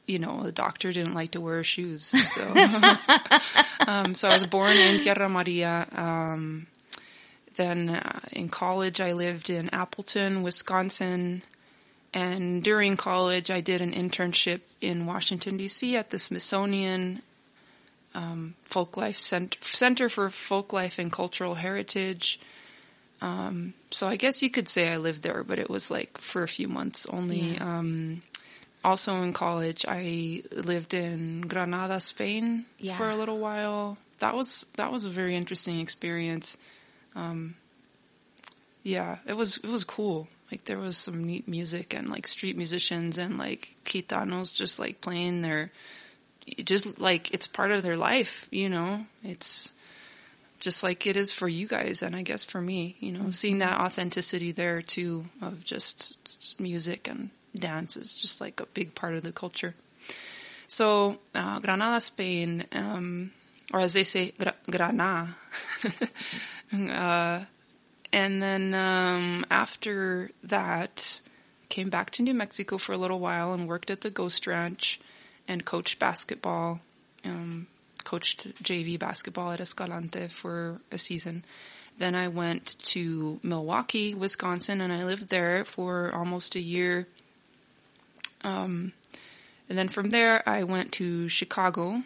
[0.07, 2.41] you know, the doctor didn't like to wear shoes, so
[3.87, 5.95] um, so I was born in Tierra Amarilla.
[5.95, 6.65] Um,
[7.55, 11.43] then uh, in college, I lived in Appleton, Wisconsin.
[12.11, 15.95] And during college, I did an internship in Washington, D.C.
[15.95, 17.21] at the Smithsonian
[18.15, 22.39] um, Folklife Center, Center for Folklife and Cultural Heritage.
[23.21, 26.43] Um, so I guess you could say I lived there, but it was like for
[26.43, 27.53] a few months only.
[27.55, 27.77] Yeah.
[27.79, 28.21] Um,
[28.83, 32.95] also in college, I lived in Granada, Spain Yeah.
[32.95, 33.97] for a little while.
[34.19, 36.57] That was that was a very interesting experience.
[37.15, 37.55] Um,
[38.83, 40.27] yeah, it was it was cool.
[40.51, 45.01] Like there was some neat music and like street musicians and like gitanos just like
[45.01, 45.71] playing their
[46.63, 49.05] just like it's part of their life, you know.
[49.23, 49.73] It's
[50.59, 53.59] just like it is for you guys and I guess for me, you know, seeing
[53.59, 58.93] that authenticity there too of just, just music and dance is just like a big
[58.93, 59.73] part of the culture.
[60.67, 63.31] So, uh, Granada, Spain, um,
[63.73, 65.35] or as they say, gra- Grana.
[66.73, 67.41] uh,
[68.11, 71.21] and then um, after that,
[71.69, 74.99] came back to New Mexico for a little while and worked at the Ghost Ranch
[75.49, 76.79] and coached basketball.
[77.25, 77.67] Um,
[78.05, 81.43] coached JV basketball at Escalante for a season.
[81.97, 87.07] Then I went to Milwaukee, Wisconsin, and I lived there for almost a year.
[88.45, 88.93] Um,
[89.67, 92.03] and then from there, I went to Chicago,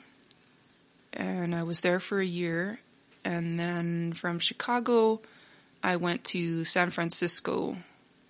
[1.14, 2.80] and I was there for a year.
[3.24, 5.22] And then from Chicago,
[5.84, 7.78] I went to San Francisco,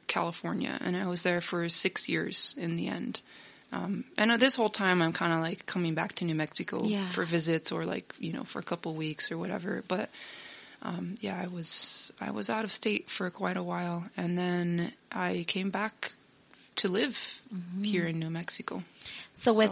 [0.08, 3.22] California, and I was there for six years in the end.
[3.74, 7.08] Um, and this whole time, I'm kind of like coming back to New Mexico Yeah.
[7.08, 9.84] for visits or like you know for a couple weeks or whatever.
[9.88, 10.10] But
[10.84, 14.94] um, yeah, I was I was out of state for quite a while, and then
[15.12, 16.12] I came back
[16.76, 17.42] to live
[17.82, 18.84] here in New Mexico.
[19.34, 19.72] So with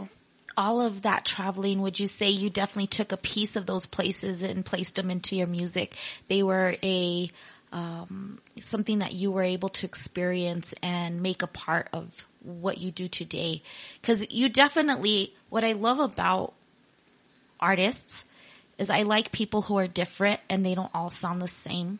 [0.56, 4.42] all of that traveling, would you say you definitely took a piece of those places
[4.42, 5.94] and placed them into your music?
[6.28, 7.30] They were a
[7.72, 12.90] um, something that you were able to experience and make a part of what you
[12.90, 13.62] do today.
[14.00, 16.52] Because you definitely, what I love about
[17.60, 18.24] artists
[18.78, 21.98] is I like people who are different and they don't all sound the same.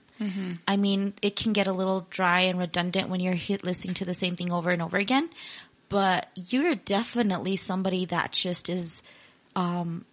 [0.69, 4.05] I mean, it can get a little dry and redundant when you're hit listening to
[4.05, 5.29] the same thing over and over again,
[5.89, 9.03] but you're definitely somebody that just is,
[9.57, 10.05] um,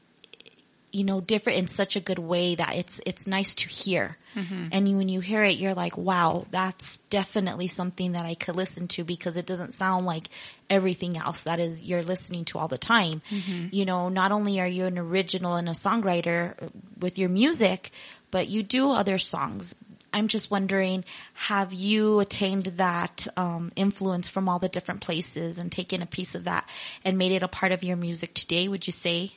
[0.92, 4.18] you know, different in such a good way that it's, it's nice to hear.
[4.36, 4.68] Mm-hmm.
[4.72, 8.88] And when you hear it, you're like, wow, that's definitely something that I could listen
[8.90, 10.30] to because it doesn't sound like
[10.70, 13.22] everything else that is you're listening to all the time.
[13.30, 13.68] Mm-hmm.
[13.72, 17.92] You know, not only are you an original and a songwriter uh, with your music,
[18.32, 19.76] but you do other songs.
[20.12, 25.72] I'm just wondering, have you attained that um, influence from all the different places and
[25.72, 26.68] taken a piece of that
[27.06, 28.68] and made it a part of your music today?
[28.68, 29.34] Would you say?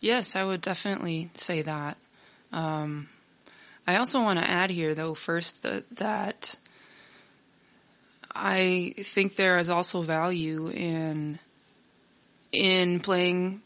[0.00, 1.96] Yes, I would definitely say that.
[2.52, 3.08] Um,
[3.86, 6.56] I also want to add here, though, first that that
[8.34, 11.38] I think there is also value in
[12.52, 13.62] in playing,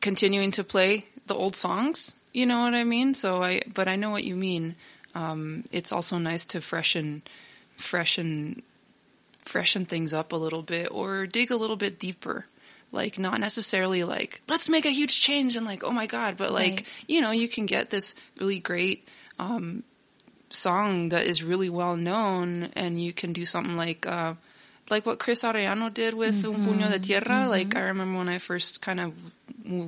[0.00, 2.14] continuing to play the old songs.
[2.32, 3.14] You know what I mean?
[3.14, 4.74] So I, but I know what you mean.
[5.14, 7.22] Um, it's also nice to freshen,
[7.76, 8.62] freshen,
[9.44, 12.46] freshen things up a little bit or dig a little bit deeper.
[12.92, 16.50] Like not necessarily like, let's make a huge change and like, oh my God, but
[16.50, 16.86] like, Right.
[17.06, 19.06] you know, you can get this really great,
[19.38, 19.82] um,
[20.50, 24.34] song that is really well known and you can do something like, uh,
[24.90, 27.46] like what Chris Arellano did with Un Puño de Tierra.
[27.46, 29.12] Like I remember when I first kind of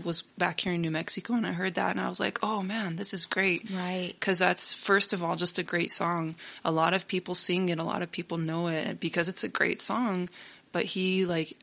[0.04, 2.60] was back here in New Mexico and I heard that and I was like, oh
[2.62, 3.70] man, this is great.
[3.70, 4.12] Right.
[4.20, 6.36] Cause that's first of all just a great song.
[6.66, 9.48] A lot of people sing it, a lot of people know it because it's a
[9.48, 10.28] great song,
[10.72, 11.56] but he like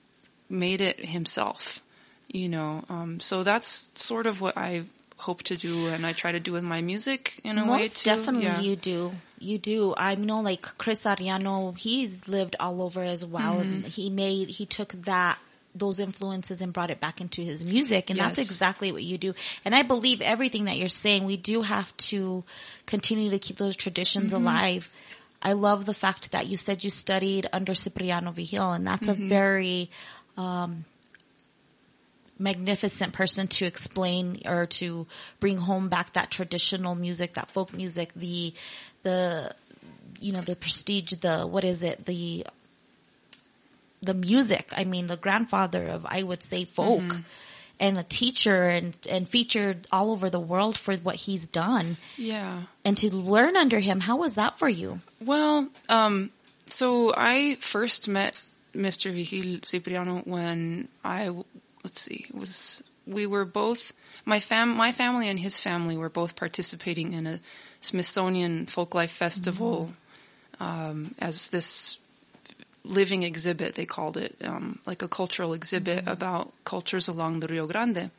[0.49, 1.81] made it himself,
[2.27, 2.83] you know.
[2.89, 4.83] Um, so that's sort of what I
[5.17, 8.03] hope to do and I try to do with my music in a way Most
[8.05, 8.11] too.
[8.11, 8.59] definitely Yeah.
[8.61, 9.11] you do.
[9.39, 9.93] You do.
[9.97, 13.55] I know like Chris Arellano, he's lived all over as well.
[13.55, 13.71] Mm-hmm.
[13.73, 15.39] And he made, he took that,
[15.73, 18.09] those influences and brought it back into his music.
[18.09, 19.33] And that's exactly what you do.
[19.65, 22.43] And I believe everything that you're saying, we do have to
[22.85, 24.41] continue to keep those traditions Mm-hmm.
[24.43, 24.89] alive.
[25.41, 29.23] I love the fact that you said you studied under Cipriano Vigil and that's Mm-hmm.
[29.23, 29.89] a very,
[30.37, 30.85] um,
[32.39, 35.07] magnificent person to explain or to
[35.39, 38.53] bring home back that traditional music, that folk music, the,
[39.03, 39.51] the,
[40.21, 42.45] you know, the prestige, the, what is it, the,
[44.01, 44.71] the music.
[44.77, 47.03] I mean, the grandfather of, I would say, folk.
[47.79, 51.97] And a teacher and, and featured all over the world for what he's done.
[52.17, 52.63] Yeah.
[52.83, 54.99] And to learn under him, how was that for you?
[55.23, 56.31] Well, um,
[56.69, 58.41] so I first met
[58.75, 59.11] Mr.
[59.11, 61.29] Vigil Cipriano when I,
[61.83, 63.93] let's see, was, we were both,
[64.25, 67.39] my fam, my family and his family were both participating in a
[67.81, 69.93] Smithsonian Folklife Festival,
[70.59, 71.99] um, as this
[72.83, 77.67] living exhibit, they called it, um, like a cultural exhibit about cultures along the Rio
[77.67, 78.09] Grande.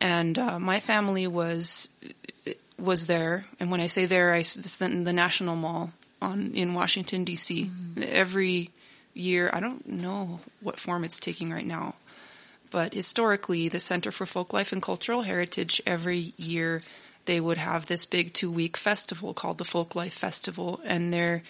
[0.00, 1.90] And, uh, my family was,
[2.78, 3.44] was there.
[3.58, 7.70] And when I say there, I, it's in the National Mall on, in Washington DC.
[8.04, 8.70] Every,
[9.18, 11.94] year, I don't know what form it's taking right now,
[12.70, 16.80] but historically, the Center for Folklife and Cultural Heritage every year
[17.28, 21.42] they would have this big two week festival called the Folklife Festival, and they're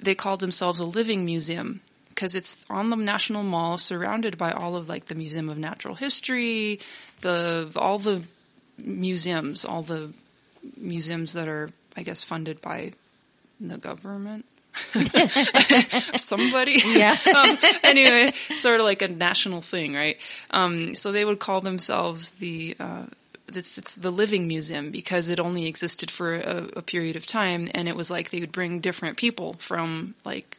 [0.00, 4.76] they called themselves a living museum because it's on the National Mall, surrounded by all
[4.76, 6.80] of like the Museum of Natural History,
[7.20, 8.24] the all the
[8.78, 10.10] museums, all the
[10.78, 12.92] museums that are, I guess, funded by
[13.60, 14.46] the government.
[16.16, 16.80] Somebody.
[16.84, 17.16] Yeah.
[17.36, 20.18] um, anyway, sort of like a national thing, right?
[20.50, 23.06] Um, so they would call themselves the, uh,
[23.48, 27.68] it's, it's the living museum because it only existed for a, a period of time
[27.74, 30.58] and it was like they would bring different people from like,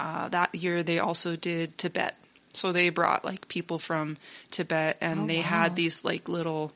[0.00, 2.16] uh, that year they also did Tibet.
[2.54, 4.16] So they brought like people from
[4.50, 5.42] Tibet and Oh, they wow.
[5.42, 6.72] had these like little,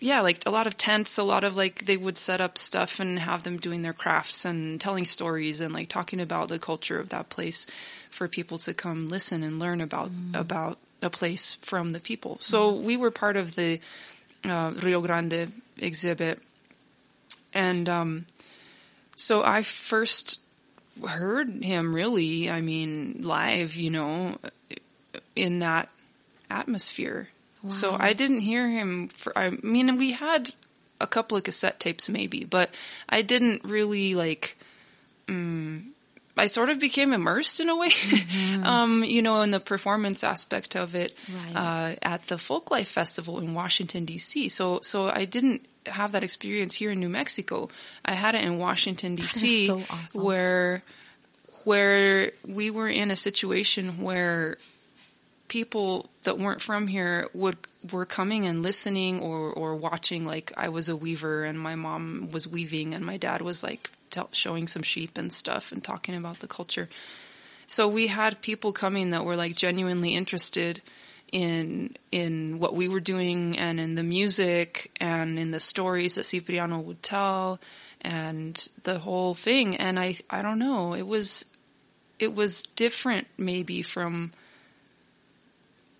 [0.00, 3.00] yeah, like a lot of tents, a lot of like they would set up stuff
[3.00, 7.00] and have them doing their crafts and telling stories and like talking about the culture
[7.00, 7.66] of that place
[8.10, 12.36] for people to come listen and learn about about a place from the people.
[12.40, 13.80] So we were part of the
[14.48, 16.40] uh, Rio Grande exhibit,
[17.52, 18.26] and um,
[19.16, 20.40] so I first
[21.06, 24.38] heard him really, I mean, live, you know,
[25.34, 25.88] in that
[26.50, 27.28] atmosphere.
[27.66, 30.54] So I didn't hear him for, I mean, we had
[31.00, 32.70] a couple of cassette tapes maybe, but
[33.08, 34.56] I didn't really like,
[35.26, 35.82] mm,
[36.36, 37.90] I sort of became immersed in a way,
[38.62, 41.56] um, you know, in the performance aspect of it, Right.
[41.56, 44.48] uh, at the Folklife Festival in Washington DC.
[44.50, 47.70] So, so I didn't have that experience here in New Mexico.
[48.04, 50.22] I had it in Washington DC so awesome.
[50.22, 50.82] where,
[51.64, 54.58] where we were in a situation where
[55.48, 57.56] people that weren't from here would
[57.92, 62.28] were coming and listening or or watching like I was a weaver and my mom
[62.30, 63.90] was weaving and my dad was like
[64.32, 66.88] showing some sheep and stuff and talking about the culture.
[67.66, 70.80] So we had people coming that were like genuinely interested
[71.30, 76.24] in in what we were doing and in the music and in the stories that
[76.24, 77.60] Cipriano would tell
[78.00, 81.44] and the whole thing and I I don't know it was
[82.18, 84.30] it was different maybe from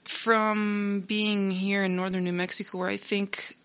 [0.08, 3.58] from being here in northern New Mexico where I think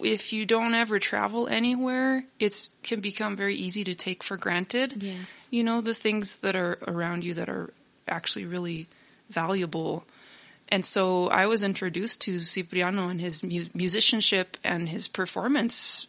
[0.00, 5.02] if you don't ever travel anywhere, it can become very easy to take for granted.
[5.02, 5.46] Yes.
[5.50, 7.72] You know, the things that are around you that are
[8.06, 8.86] actually really
[9.28, 10.04] valuable.
[10.70, 16.06] And so I was introduced to Cipriano and his mu- musicianship and his performance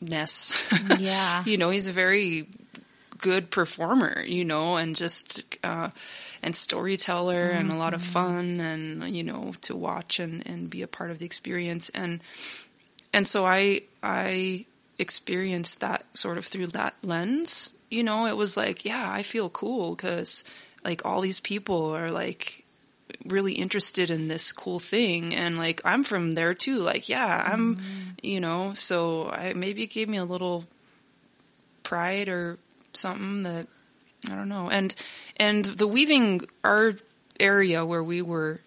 [0.00, 0.68] ness.
[0.98, 1.44] Yeah.
[1.46, 2.48] you know, he's a very
[3.18, 5.90] good performer, you know, and just, uh,
[6.46, 8.12] and storyteller and a lot of mm-hmm.
[8.12, 11.88] fun and, you know, to watch and, and be a part of the experience.
[11.88, 12.22] And,
[13.12, 14.64] and so I, I
[14.96, 19.50] experienced that sort of through that lens, you know, it was like, yeah, I feel
[19.50, 20.44] cool because
[20.84, 22.62] like all these people are like,
[23.24, 25.34] really interested in this cool thing.
[25.34, 26.78] And like I'm from there too.
[26.78, 28.10] Like yeah I'm mm-hmm.
[28.20, 30.64] you know so I maybe it gave me a little
[31.82, 32.58] pride or
[32.92, 33.66] something that
[34.30, 34.68] I don't know.
[34.70, 34.94] And
[35.36, 36.94] and the weaving our
[37.38, 38.60] area where we were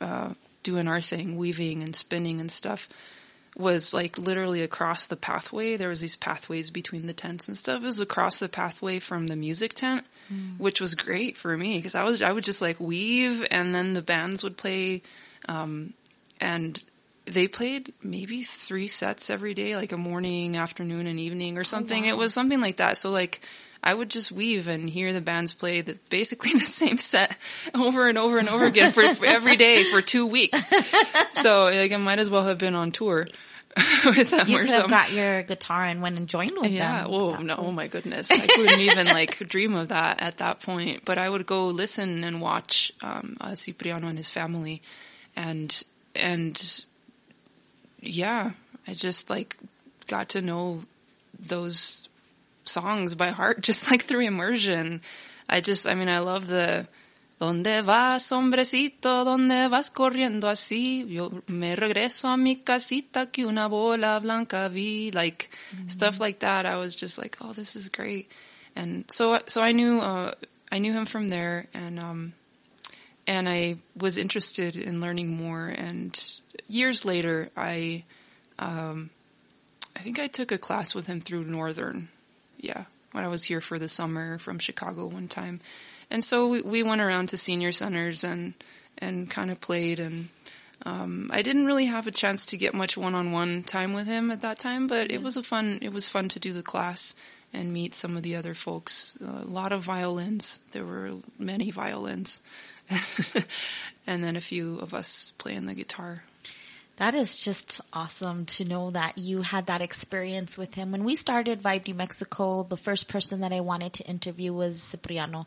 [0.00, 0.32] uh
[0.62, 2.88] doing our thing weaving and spinning and stuff
[3.56, 5.76] was like literally across the pathway.
[5.76, 7.82] There was these pathways between the tents and stuff.
[7.82, 10.04] It was across the pathway from the music tent
[10.58, 13.92] which was great for me because I was I would just like weave and then
[13.92, 15.02] the bands would play
[15.48, 15.92] um
[16.40, 16.82] and
[17.26, 22.04] they played maybe three sets every day like a morning afternoon and evening or something.
[22.04, 22.98] It was something like that.
[22.98, 23.40] So like
[23.86, 27.36] I would just weave and hear the bands play the basically the same set
[27.74, 30.72] over and over and over again for, for every day for two weeks
[31.34, 33.26] so like I might as well have been on tour
[34.06, 37.02] with them You or could have got your guitar and went and joined with yeah.
[37.02, 37.12] them.
[37.12, 37.56] Oh no.
[37.56, 38.30] Oh my goodness.
[38.30, 41.04] I couldn't even like dream of that at that point.
[41.04, 44.80] But I would go listen and watch um, uh, Cipriano and his family,
[45.34, 45.82] and
[46.14, 46.84] and
[48.00, 48.52] yeah,
[48.88, 49.58] I just like
[50.06, 50.80] got to know
[51.38, 52.05] those
[52.68, 55.00] songs by heart, just like through immersion.
[55.48, 56.88] I just, I mean, I love the.
[57.38, 59.22] ¿Dónde vas, hombrecito?
[59.22, 61.04] ¿Dónde vas corriendo así?
[61.06, 65.10] Yo me regreso a mi casita que una bola blanca vi.
[65.10, 65.50] Like,
[65.88, 66.64] stuff like that.
[66.64, 68.30] I was just like, oh, this is great.
[68.74, 70.32] And so, so I knew, uh,
[70.72, 72.32] I knew him from there and, um,
[73.26, 75.66] and I was interested in learning more.
[75.66, 76.18] And
[76.68, 78.04] years later, I,
[78.58, 79.10] um,
[79.94, 82.08] I think I took a class with him through Northern.
[82.58, 82.84] Yeah.
[83.12, 85.60] When I was here for the summer from Chicago one time.
[86.10, 88.54] And so we, we went around to senior centers and,
[88.98, 90.28] and kind of played and,
[90.84, 94.42] um, I didn't really have a chance to get much one-on-one time with him at
[94.42, 97.14] that time, but it was a fun, it was fun to do the class
[97.52, 99.16] and meet some of the other folks.
[99.20, 100.60] a lot of violins.
[100.72, 102.42] There were many violins.
[104.06, 106.22] and then a few of us playing the guitar.
[106.96, 110.92] That is just awesome to know that you had that experience with him.
[110.92, 114.82] When we started Vibe New Mexico, the first person that I wanted to interview was
[114.90, 115.46] Cipriano.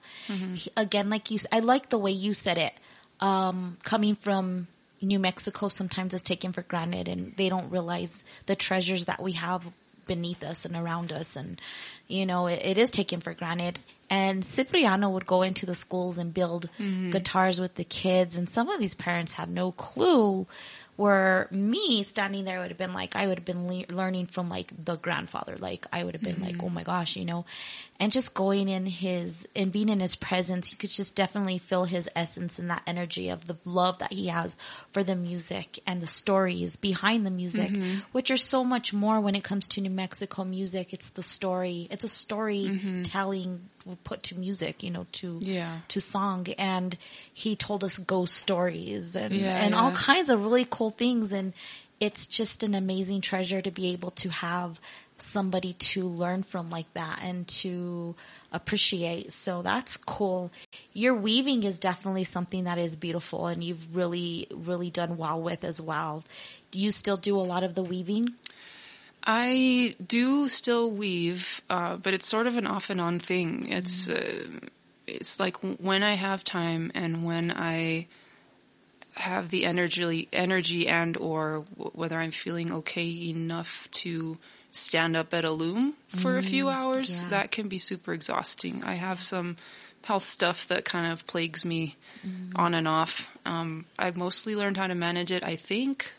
[0.56, 2.74] He, again, like you, I like the way you said it.
[3.20, 4.68] Um, coming from
[5.02, 9.32] New Mexico sometimes is taken for granted and they don't realize the treasures that we
[9.34, 9.66] have
[10.06, 11.36] beneath us and around us.
[11.36, 11.60] And,
[12.08, 13.80] you know, it, it is taken for granted.
[14.10, 16.70] And Cipriano would go into the schools and build
[17.12, 18.38] guitars with the kids.
[18.38, 20.48] And some of these parents have no clue
[21.00, 24.50] where me standing there would have been like, I would have been le- learning from
[24.50, 25.56] like the grandfather.
[25.58, 26.66] Like I would have been like, mm-hmm.
[26.66, 27.46] oh my gosh, you know,
[28.00, 31.84] and just going in his and being in his presence, you could just definitely feel
[31.84, 34.56] his essence and that energy of the love that he has
[34.92, 38.00] for the music and the stories behind the music, mm-hmm.
[38.14, 40.94] which are so much more when it comes to New Mexico music.
[40.94, 41.88] It's the story.
[41.92, 43.70] It's a storytelling
[44.04, 45.80] put to music, you know, to Yeah.
[45.90, 46.48] to song.
[46.58, 46.98] And
[47.34, 51.32] he told us ghost stories and Yeah, and all kinds of really cool things.
[51.32, 51.54] And
[52.00, 54.80] it's just an amazing treasure to be able to have
[55.22, 58.16] somebody to learn from like that and to
[58.52, 59.32] appreciate.
[59.32, 60.52] So that's cool.
[60.94, 65.64] Your weaving is definitely something that is beautiful and you've really, really done well with
[65.64, 66.24] as well.
[66.72, 68.34] Do you still do a lot of the weaving?
[69.24, 73.68] I do still weave, uh, but it's sort of an off and on thing.
[73.70, 74.48] It's uh,
[75.08, 78.08] it's like when I have time and when I
[79.16, 84.38] have the energy, energy and or whether I'm feeling okay enough to
[84.72, 87.24] stand up at a loom for a few hours.
[87.24, 87.30] yeah.
[87.30, 88.84] That can be super exhausting.
[88.84, 89.58] I have some
[90.04, 91.96] health stuff that kind of plagues me
[92.56, 93.36] on and off.
[93.46, 95.44] Um, I've mostly learned how to manage it.
[95.44, 96.12] I think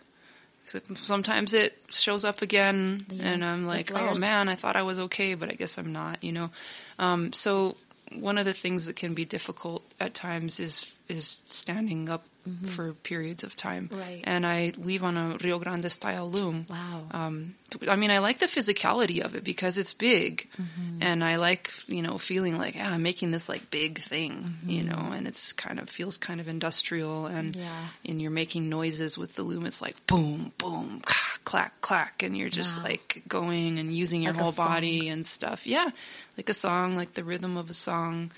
[0.65, 4.99] sometimes it shows up again Yeah, and I'm like, oh man, I thought I was
[5.01, 6.51] okay, but I guess I'm not, you know?
[6.99, 7.77] Um, so
[8.13, 12.25] one of the things that can be difficult at times is, is standing up
[12.69, 13.89] for periods of time.
[13.89, 14.01] Mm-hmm.
[14.01, 14.21] Right.
[14.25, 16.67] And I weave on a Rio Grande style loom.
[16.69, 17.03] Wow.
[17.11, 17.55] Um,
[17.89, 21.03] I mean, I like the physicality of it because it's big, Mm-hmm.
[21.03, 24.83] and I like you know feeling like ah, I'm making this like big thing, you
[24.83, 24.91] Mm-hmm.
[24.91, 27.69] know, and it's kind of feels kind of industrial, and Yeah.
[28.09, 29.67] and you're making noises with the loom.
[29.67, 31.01] It's like boom, boom,
[31.45, 32.85] clack, clack, and you're just Wow.
[32.91, 35.67] like going and using your Like whole body and stuff.
[35.67, 35.91] Yeah,
[36.37, 38.33] like a song, like the rhythm of a song.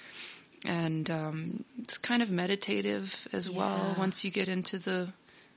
[0.64, 5.08] And um, it's kind of meditative as well once you get into the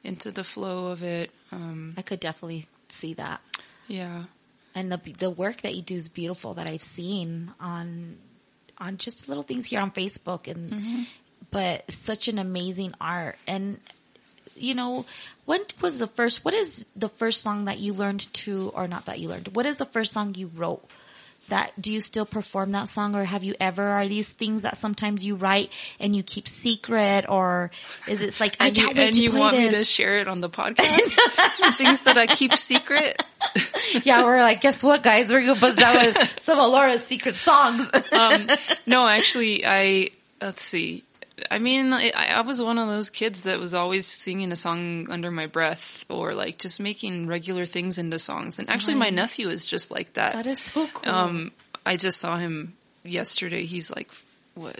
[0.03, 1.31] into the flow of it.
[1.51, 3.41] Um, I could definitely see that.
[3.87, 4.23] yeah.
[4.73, 8.17] and the the work that you do is beautiful that I've seen on
[8.77, 11.07] on just little things here on Facebook and
[11.51, 13.79] but such an amazing art and
[14.57, 15.05] you know
[15.45, 19.05] when was the first what is the first song that you learned to or not
[19.05, 20.83] that you learned what is the first song you wrote
[21.49, 24.77] that do you still perform that song or have you ever are these things that
[24.77, 27.71] sometimes you write and you keep secret or
[28.07, 30.27] is it like I and can't wait and you want this me to share it
[30.27, 31.75] on the podcast?
[31.75, 33.21] Things that I keep secret.
[34.03, 37.35] yeah we're like guess what guys we're gonna buzz out with some of Lara's secret
[37.35, 38.49] songs Um,
[38.85, 40.09] no, actually, I
[40.41, 41.03] let's see.
[41.51, 45.09] I mean, I, I was one of those kids that was always singing a song
[45.09, 48.59] under my breath, or like just making regular things into songs.
[48.59, 50.33] And actually, my nephew is just like that.
[50.33, 51.11] That is so cool.
[51.13, 51.51] Um,
[51.85, 52.73] I just saw him
[53.03, 53.65] yesterday.
[53.65, 54.09] He's like,
[54.55, 54.79] what?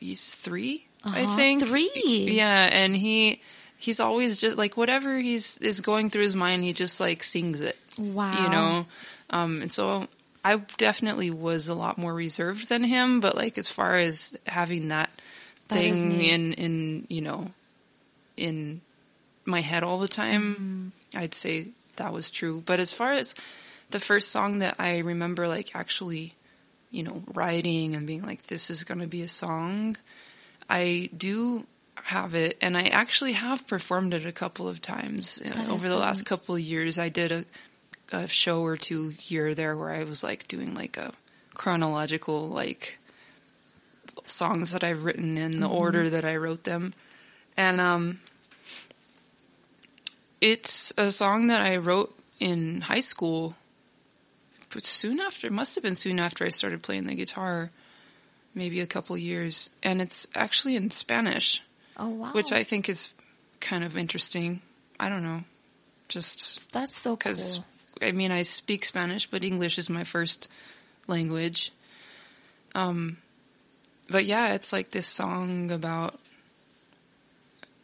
[0.00, 2.26] He's 3 I Uh-huh, think three.
[2.30, 3.40] Yeah, and he
[3.76, 6.64] he's always just like whatever he's is going through his mind.
[6.64, 7.76] He just like sings it.
[7.98, 8.42] Wow.
[8.42, 8.86] You know,
[9.30, 10.08] um, and so
[10.44, 13.20] I definitely was a lot more reserved than him.
[13.20, 15.10] But like as far as having that,
[15.68, 17.50] thing in in you know
[18.36, 18.80] in
[19.44, 21.18] my head all the time, Mm-hmm.
[21.18, 22.62] I'd say that was true.
[22.64, 23.34] But as far as
[23.90, 26.34] the first song that I remember like actually,
[26.90, 29.96] you know, writing and being like, this is going to be a song,
[30.68, 31.66] I do
[32.02, 35.88] have it and I actually have performed it a couple of times uh, That over
[35.88, 36.98] the last couple of years.
[36.98, 37.44] I did a,
[38.12, 41.12] a show or two here or there where I was like doing like a
[41.54, 42.98] chronological like
[44.24, 46.92] songs that I've written in the order that I wrote them.
[47.56, 48.20] And um
[50.40, 53.56] it's a song that I wrote in high school
[54.74, 57.70] but soon after, it must have been soon after I started playing the guitar,
[58.56, 61.62] maybe a couple years, and it's actually in Spanish,
[61.96, 62.32] oh wow.
[62.32, 63.10] which I think is
[63.60, 64.60] kind of interesting.
[64.98, 65.44] I don't know,
[66.08, 67.60] just that's so because
[68.00, 68.08] cool.
[68.08, 70.50] I mean I speak Spanish, but English is my first
[71.06, 71.72] language.
[72.74, 73.18] Um,
[74.10, 76.18] but yeah, it's like this song about.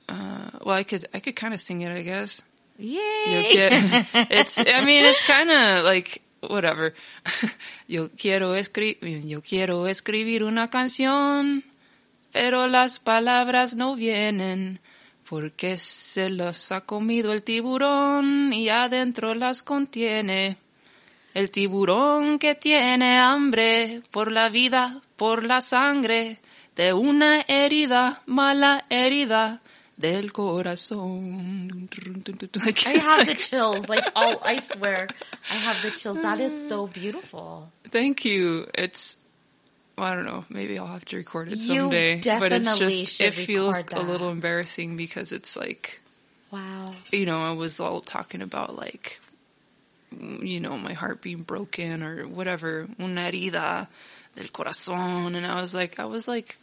[0.09, 2.43] Uh, well, I could I could kind of sing it, I guess.
[2.81, 3.53] Yay.
[3.53, 3.73] Get,
[4.31, 6.95] it's, I mean, it's kind of like, whatever.
[7.87, 11.63] Yo quiero escribir, yo quiero escribir una canción,
[12.33, 14.81] pero las palabras no vienen.
[15.29, 20.57] Porque se las ha comido el tiburón y adentro las contiene.
[21.35, 26.39] El tiburón que tiene hambre por la vida, por la sangre,
[26.77, 29.61] de una herida, mala herida
[29.97, 31.89] del corazón.
[31.93, 33.89] I have the chills.
[33.89, 35.09] Like, all, I swear,
[35.51, 36.21] I have the chills.
[36.23, 37.71] That is so beautiful.
[37.91, 38.67] Thank you.
[38.75, 39.17] It's,
[39.97, 40.45] well, I don't know.
[40.49, 42.21] Maybe I'll have to record it You someday.
[42.41, 46.01] but it's just, it feels record a little embarrassing because it's like,
[46.51, 46.93] Wow.
[47.13, 49.21] you know, I was all talking about like,
[50.19, 53.89] you know, my heart being broken or whatever, una herida
[54.37, 55.35] del corazón.
[55.37, 56.57] And I was like, I was like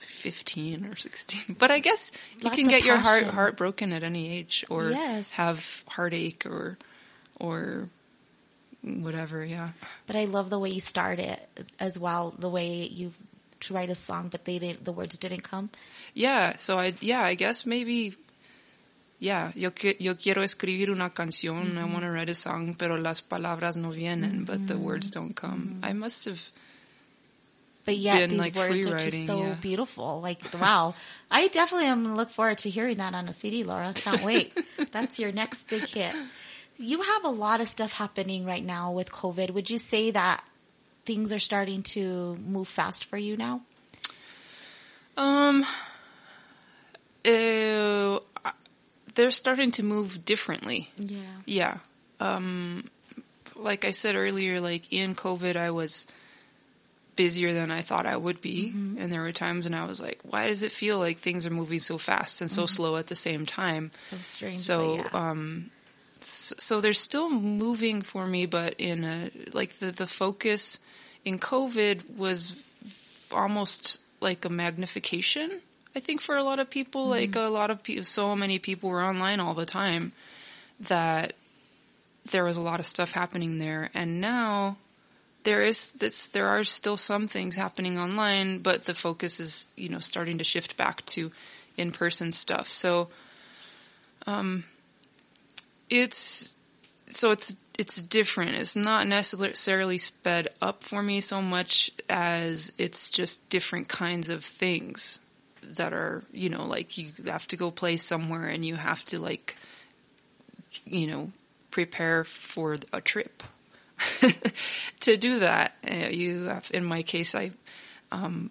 [0.00, 1.56] 15 or 16.
[1.58, 4.90] But I guess you Lots can get your heart, heart broken at any age or
[4.90, 5.32] Yes.
[5.34, 6.78] have heartache or,
[7.38, 7.88] or
[8.82, 9.44] whatever.
[9.44, 9.70] Yeah.
[10.06, 11.46] But I love the way you start it
[11.78, 12.34] as well.
[12.38, 13.12] The way you
[13.60, 14.84] to write a song, but they didn't.
[14.84, 15.70] The words didn't come.
[16.14, 18.14] Yeah, so I yeah, I guess maybe
[19.20, 22.96] yeah, yo que- yo quiero escribir una canción, I want to write a song, pero
[22.96, 25.80] las palabras no vienen, but the words don't come.
[25.82, 26.40] I must have
[27.84, 29.54] But yet Been, these like, words are just so yeah.
[29.62, 30.20] beautiful.
[30.20, 30.94] Like wow,
[31.30, 33.94] I definitely am look forward to hearing that on a CD, Lara.
[33.94, 34.52] Can't wait.
[34.92, 36.14] That's your next big hit.
[36.76, 39.52] You have a lot of stuff happening right now with COVID.
[39.52, 40.44] Would you say that
[41.06, 43.62] things are starting to move fast for you now?
[45.16, 45.64] um
[47.24, 48.18] uh,
[49.18, 50.88] they're starting to move differently.
[50.96, 51.18] Yeah.
[51.44, 51.78] Yeah.
[52.20, 52.88] Um,
[53.56, 56.06] like I said earlier, like in COVID, I was
[57.16, 58.68] busier than I thought I would be.
[58.70, 61.50] And there were times when I was like, why does it feel like things are
[61.50, 63.90] moving so fast and so slow at the same time?
[63.94, 64.58] So strange.
[64.58, 65.08] So, yeah.
[65.12, 65.72] um,
[66.20, 70.78] so they're still moving for me, but in a, like the, the focus
[71.24, 72.54] in COVID was
[73.32, 75.60] almost like a magnification.
[75.96, 78.90] I think for a lot of people, like a lot of people, so many people
[78.90, 80.12] were online all the time
[80.80, 81.32] that
[82.30, 83.90] there was a lot of stuff happening there.
[83.94, 84.76] And now
[85.44, 89.88] there is this, there are still some things happening online, but the focus is, you
[89.88, 91.32] know, starting to shift back to
[91.76, 92.68] in-person stuff.
[92.68, 93.08] So,
[94.26, 94.64] um,
[95.88, 96.54] it's,
[97.10, 98.56] so it's, it's different.
[98.56, 104.44] It's not necessarily sped up for me so much as it's just different kinds of
[104.44, 105.20] things
[105.76, 109.18] that are, you know, like you have to go play somewhere and you have to
[109.18, 109.56] like,
[110.84, 111.32] you know,
[111.70, 113.42] prepare for a trip.
[115.00, 117.50] to do that, uh, you have, in my case, I,
[118.12, 118.50] um,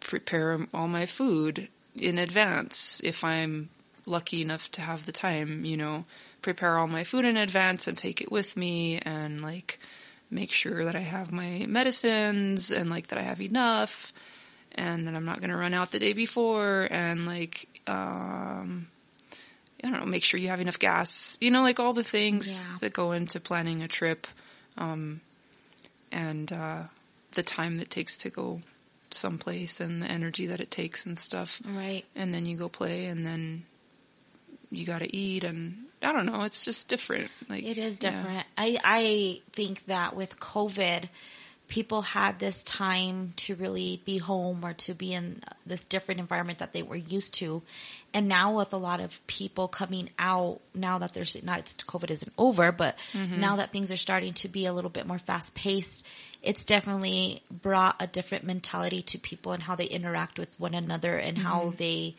[0.00, 3.68] prepare all my food in advance if I'm
[4.06, 6.04] lucky enough to have the time, you know,
[6.42, 9.78] prepare all my food in advance and take it with me and like
[10.30, 14.12] make sure that I have my medicines and like that I have enough
[14.74, 18.88] and that I'm not going to run out the day before and like, um,
[19.84, 22.66] I don't know, make sure you have enough gas, you know, like all the things
[22.70, 22.76] Yeah.
[22.80, 24.26] that go into planning a trip,
[24.78, 25.20] um,
[26.10, 26.84] and, uh,
[27.32, 28.60] the time that takes to go
[29.10, 31.60] someplace and the energy that it takes and stuff.
[31.66, 32.04] right.
[32.14, 33.64] And then you go play and then
[34.70, 37.30] you gotta eat and I don't know, it's just different.
[37.48, 38.10] Like It is yeah.
[38.10, 38.46] different.
[38.58, 41.08] I I think that with COVID,
[41.72, 46.58] people had this time to really be home or to be in this different environment
[46.58, 47.62] that they were used to.
[48.12, 52.10] And now with a lot of people coming out, now that there's not it's, COVID
[52.10, 53.40] isn't over, but Mm-hmm.
[53.40, 56.04] now that things are starting to be a little bit more fast paced,
[56.42, 61.16] it's definitely brought a different mentality to people and how they interact with one another
[61.16, 61.46] and Mm-hmm.
[61.46, 62.16] how they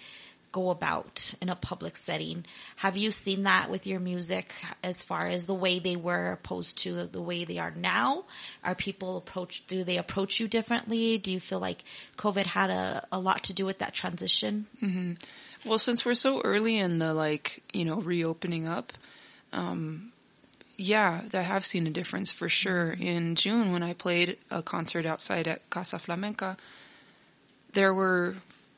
[0.53, 2.45] go about in a public setting.
[2.77, 6.77] Have you seen that with your music as far as the way they were opposed
[6.83, 8.23] to the way they are now?
[8.63, 11.17] Are people approach, do they approach you differently?
[11.17, 11.83] Do you feel like
[12.15, 14.67] COVID had a, a lot to do with that transition?
[15.65, 18.93] Well, since we're so early in the like, you know, reopening up,
[19.51, 20.11] um,
[20.77, 22.95] yeah, I have seen a difference for sure.
[22.99, 26.57] In June, when I played a concert outside at Casa Flamenca,
[27.73, 28.35] there were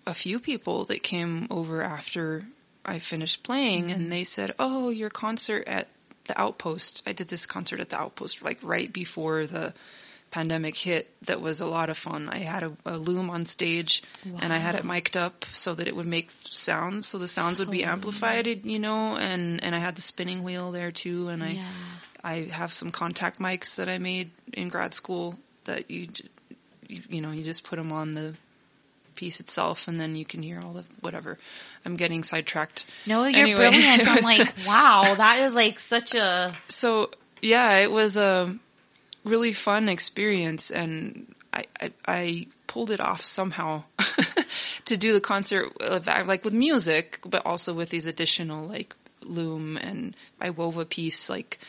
[0.08, 2.45] a few people that came over after
[2.86, 5.88] I finished playing and they said, Oh, your concert at
[6.26, 7.03] the Outpost.
[7.08, 9.74] I did this concert at the Outpost like right before the
[10.32, 12.30] pandemic hit that was a lot of fun.
[12.30, 14.03] I had a, a loom on stage
[14.41, 17.60] and I had it mic'd up so that it would make sounds so the sounds
[17.60, 21.30] would be amplified, amplified, you know, and, and I had the spinning wheel there too
[21.30, 21.64] and I Yeah.
[22.24, 26.08] I have some contact mics that I made in grad school that you,
[26.88, 28.36] you, you know, you just put them on the
[29.16, 31.38] piece itself and then you can hear all the whatever.
[31.86, 32.86] I'm getting sidetracked.
[33.05, 34.07] No, you're Anyway, brilliant.
[34.07, 37.11] I'm like, wow, that is like such a, So
[37.41, 38.55] yeah, it was, a
[39.24, 43.84] really fun experience and I, I, I pulled it off somehow
[44.86, 50.16] to do the concert like with music, but also with these additional like loom and
[50.39, 51.59] I wove a piece like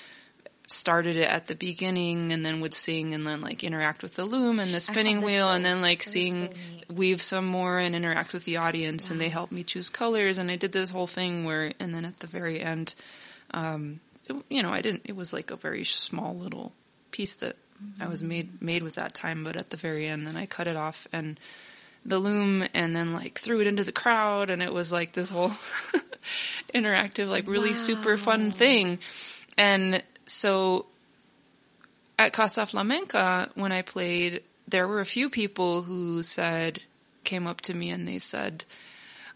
[0.67, 4.25] started it at the beginning and then would sing and then like interact with the
[4.25, 8.33] loom and the spinning wheel and then like sing so weave some more and interact
[8.33, 10.39] with the audience and they helped me choose colors.
[10.39, 12.95] And I did this whole thing where and then at the very end
[13.53, 16.73] um it- you know I didn't it was like a very small little
[17.13, 17.57] piece that
[18.01, 19.45] I was made made with that time.
[19.45, 21.39] But at the very end then I cut it off and
[22.05, 24.51] the loom and then like threw it into the crowd.
[24.51, 25.53] And it was like this whole
[26.75, 28.99] interactive like really super fun thing.
[29.59, 30.87] And so
[32.19, 36.81] at Casa Flamenca, when I played, there were a few people who said,
[37.25, 38.65] came up to me and they said,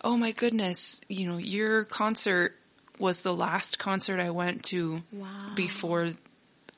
[0.03, 2.57] Oh my goodness, you know, your concert
[2.99, 5.53] was the last concert I went to Wow.
[5.55, 6.11] before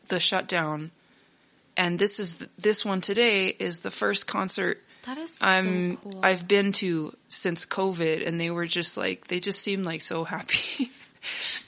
[0.08, 0.90] the shutdown.
[1.76, 5.96] And this is, th- this one today is the first concert That is so I'm,
[5.98, 6.20] cool.
[6.22, 10.24] I've been to since COVID and they were just like, they just seemed like so
[10.24, 10.90] happy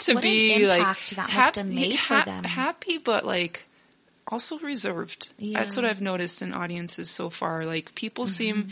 [0.01, 2.45] to what be like impact that must hap- have made for ha- them.
[2.45, 3.67] happy, but like
[4.27, 5.29] also reserved.
[5.39, 5.61] Yeah.
[5.63, 7.65] That's what I've noticed in audiences so far.
[7.65, 8.33] Like people Mm-hmm.
[8.33, 8.69] seem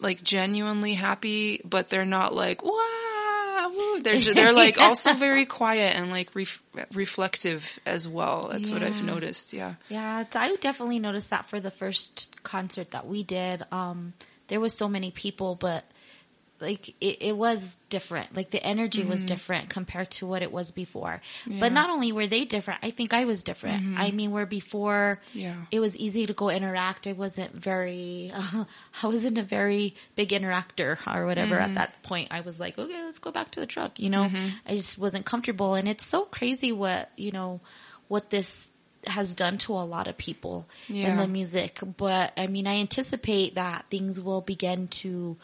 [0.00, 3.72] like genuinely happy, but they're not like wow.
[3.74, 8.48] woo." They're they're like also very quiet and like ref- reflective as well.
[8.52, 9.52] That's what I've noticed.
[9.52, 9.74] Yeah.
[9.88, 13.62] Yeah, I definitely noticed that for the first concert that we did.
[13.72, 14.12] Um,
[14.48, 15.84] there was so many people, but
[16.60, 18.34] like it, it was different.
[18.34, 19.28] Like the energy was mm-hmm.
[19.28, 21.20] different compared to what it was before.
[21.46, 21.60] Yeah.
[21.60, 23.82] But not only were they different, I think I was different.
[23.82, 23.98] Mm-hmm.
[23.98, 25.54] I mean, where before Yeah.
[25.70, 27.06] it was easy to go interact.
[27.06, 28.32] I wasn't very,
[29.02, 31.74] I wasn't a very big interactor or whatever at mm-hmm.
[31.74, 32.28] that point.
[32.30, 33.98] I was like, okay, let's go back to the truck.
[33.98, 34.30] You know,
[34.66, 35.74] I just wasn't comfortable.
[35.74, 37.60] And it's so crazy what, you know,
[38.08, 38.70] what this
[39.06, 41.78] has done to a lot of people in the music.
[41.96, 45.36] But I mean, I anticipate that things will begin to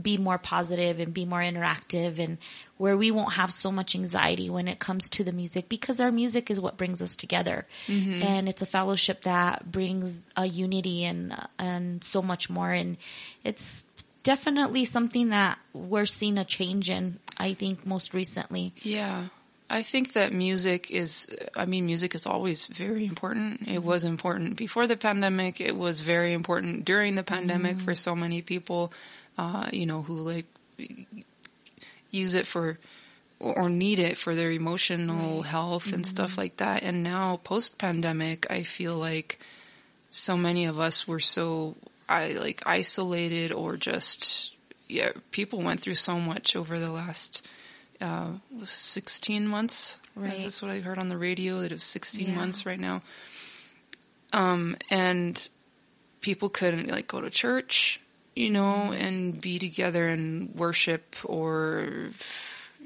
[0.00, 2.38] be more positive and be more interactive and
[2.76, 6.12] where we won't have so much anxiety when it comes to the music because our
[6.12, 7.66] music is what brings us together.
[7.86, 8.22] Mm-hmm.
[8.22, 12.70] And it's a fellowship that brings a unity and and so much more.
[12.70, 12.96] And
[13.44, 13.84] it's
[14.22, 18.72] definitely something that we're seeing a change in I think most recently.
[18.82, 19.26] Yeah.
[19.72, 23.62] I think that music is, I mean, music is always very important.
[23.62, 23.86] It mm-hmm.
[23.86, 25.60] was important before the pandemic.
[25.60, 27.84] It was very important during the pandemic mm-hmm.
[27.84, 28.92] for so many people,
[29.38, 30.46] uh, you know, who like
[32.10, 32.78] use it for,
[33.38, 36.82] or need it for their emotional health and stuff like that.
[36.82, 39.38] And now post pandemic, I feel like
[40.08, 41.76] so many of us were so,
[42.08, 44.54] I like isolated or just,
[44.88, 47.46] yeah, people went through so much over the last,
[48.00, 48.32] uh,
[48.64, 49.98] 16 months.
[50.16, 50.34] Right.
[50.34, 52.34] Is this what I heard on the radio that it was 16 Yeah.
[52.34, 53.02] months right now?
[54.32, 55.48] Um, and
[56.20, 57.99] people couldn't like go to church,
[58.34, 62.10] you know, and be together and worship or,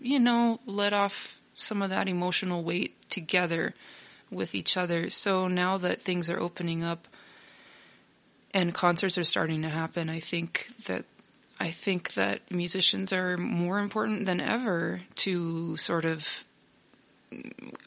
[0.00, 3.74] you know, let off some of that emotional weight together
[4.30, 5.08] with each other.
[5.10, 7.06] So now that things are opening up
[8.52, 11.04] and concerts are starting to happen, I think that
[11.60, 16.44] I think that musicians are more important than ever to sort of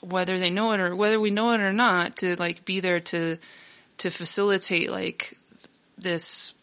[0.02, 3.00] whether they know it or whether we know it or not to like be there
[3.00, 3.38] to
[3.98, 5.38] to facilitate like
[5.98, 6.54] this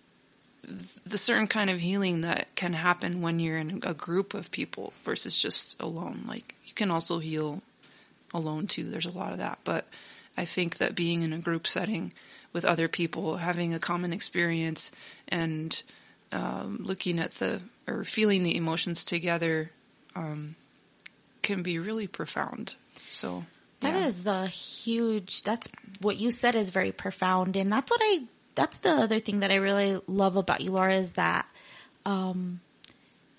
[1.06, 4.92] the certain kind of healing that can happen when you're in a group of people
[5.04, 7.62] versus just alone like you can also heal
[8.32, 9.86] alone too there's a lot of that but
[10.36, 12.12] i think that being in a group setting
[12.52, 14.92] with other people having a common experience
[15.28, 15.82] and
[16.32, 19.70] um, looking at the or feeling the emotions together
[20.16, 20.56] um,
[21.42, 22.74] can be really profound
[23.10, 23.44] so
[23.80, 24.06] That yeah.
[24.06, 25.68] is a huge, that's
[26.00, 27.54] what you said is very profound.
[27.56, 28.22] And that's what I,
[28.54, 31.46] that's the other thing that I really love about you, Lara, is that,
[32.04, 32.60] um,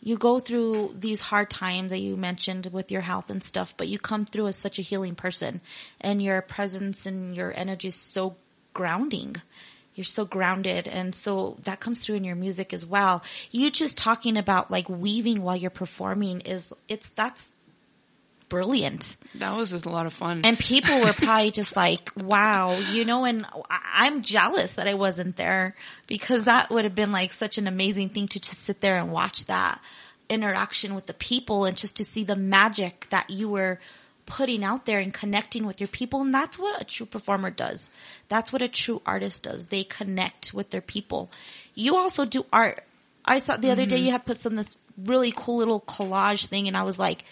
[0.06, 3.88] you go through these hard times that you mentioned with your health and stuff, but
[3.88, 5.62] you come through as such a healing person
[6.00, 8.36] and your presence and your energy is so
[8.74, 9.36] grounding.
[9.96, 10.88] You're so grounded.
[10.88, 13.24] And so that comes through in your music as well.
[13.50, 17.55] You just talking about like weaving while you're performing is, it's, that's
[18.50, 19.18] brilliant.
[19.36, 23.06] that was just a lot of fun And people were probably just like, wow, you
[23.06, 25.76] know, and I'm jealous that I wasn't there
[26.08, 29.12] because that would have been like such an amazing thing to just sit there and
[29.12, 29.82] watch that
[30.30, 33.80] interaction with the people and just to see the magic that you were
[34.26, 36.22] putting out there and connecting with your people.
[36.22, 37.92] And that's what a true performer does.
[38.28, 39.68] That's what a true artist does.
[39.68, 41.30] They connect with their people.
[41.76, 42.84] You also do art.
[43.24, 44.06] I saw the other day mm-hmm.
[44.06, 47.26] you had put some this really cool little collage thing and I was like,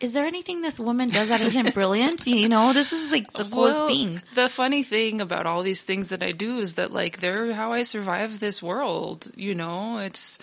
[0.00, 2.26] is there anything this woman does that isn't brilliant?
[2.26, 4.22] You know, this is like the coolest Well, thing.
[4.34, 7.72] The funny thing about all these things that I do is that like they're how
[7.72, 9.26] I survive this world.
[9.36, 10.38] You know, it's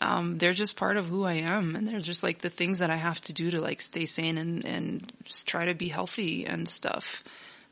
[0.00, 2.90] um, they're just part of who I am, and they're just like the things that
[2.90, 6.44] I have to do to like stay sane and and just try to be healthy
[6.44, 7.22] and stuff.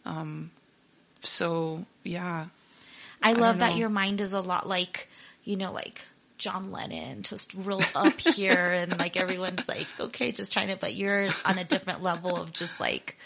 [0.04, 0.50] Um,
[1.20, 2.46] so yeah,
[3.22, 5.08] I love don't that your mind is a lot like,
[5.42, 6.06] you know, like
[6.44, 10.94] John Lennon, just real up here and like everyone's like, okay, just trying to, but
[10.94, 13.16] you're on a different level of just like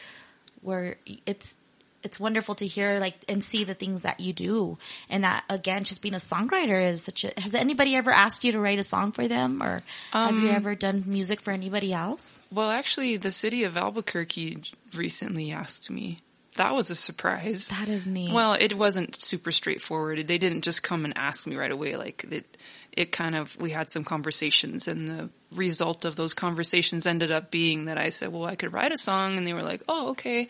[0.62, 0.96] where
[1.26, 1.56] it's,
[2.04, 4.78] it's wonderful to hear like and see the things that you do
[5.10, 8.52] and that again just being a songwriter is such a has anybody ever asked you
[8.52, 11.92] to write a song for them or have Um, you ever done music for anybody
[11.92, 14.62] else Well, actually, the city of Albuquerque
[14.94, 16.18] recently asked me.
[16.54, 17.68] That was a surprise.
[17.68, 20.26] that is neat Well, it wasn't super straightforward.
[20.26, 21.96] They didn't just come and ask me right away.
[21.96, 22.56] Like it,
[22.92, 27.50] it kind of we had some conversations, and the result of those conversations ended up
[27.50, 30.10] being that I said, "Well, I could write a song," and they were like, "Oh,
[30.10, 30.48] okay,"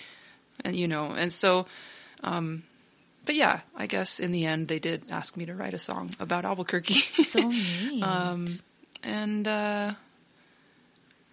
[0.64, 1.66] and you know, and so,
[2.22, 2.62] um,
[3.24, 6.10] but yeah, I guess in the end they did ask me to write a song
[6.20, 7.00] about Albuquerque.
[7.00, 8.02] so neat.
[8.02, 8.46] Um,
[9.02, 9.92] and uh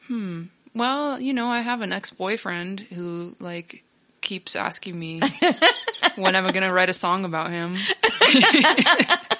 [0.08, 0.44] hmm.
[0.74, 3.84] Well you know i have an ex-boyfriend who like
[4.22, 5.22] keeps asking me
[6.16, 7.76] when am i going to write a song about him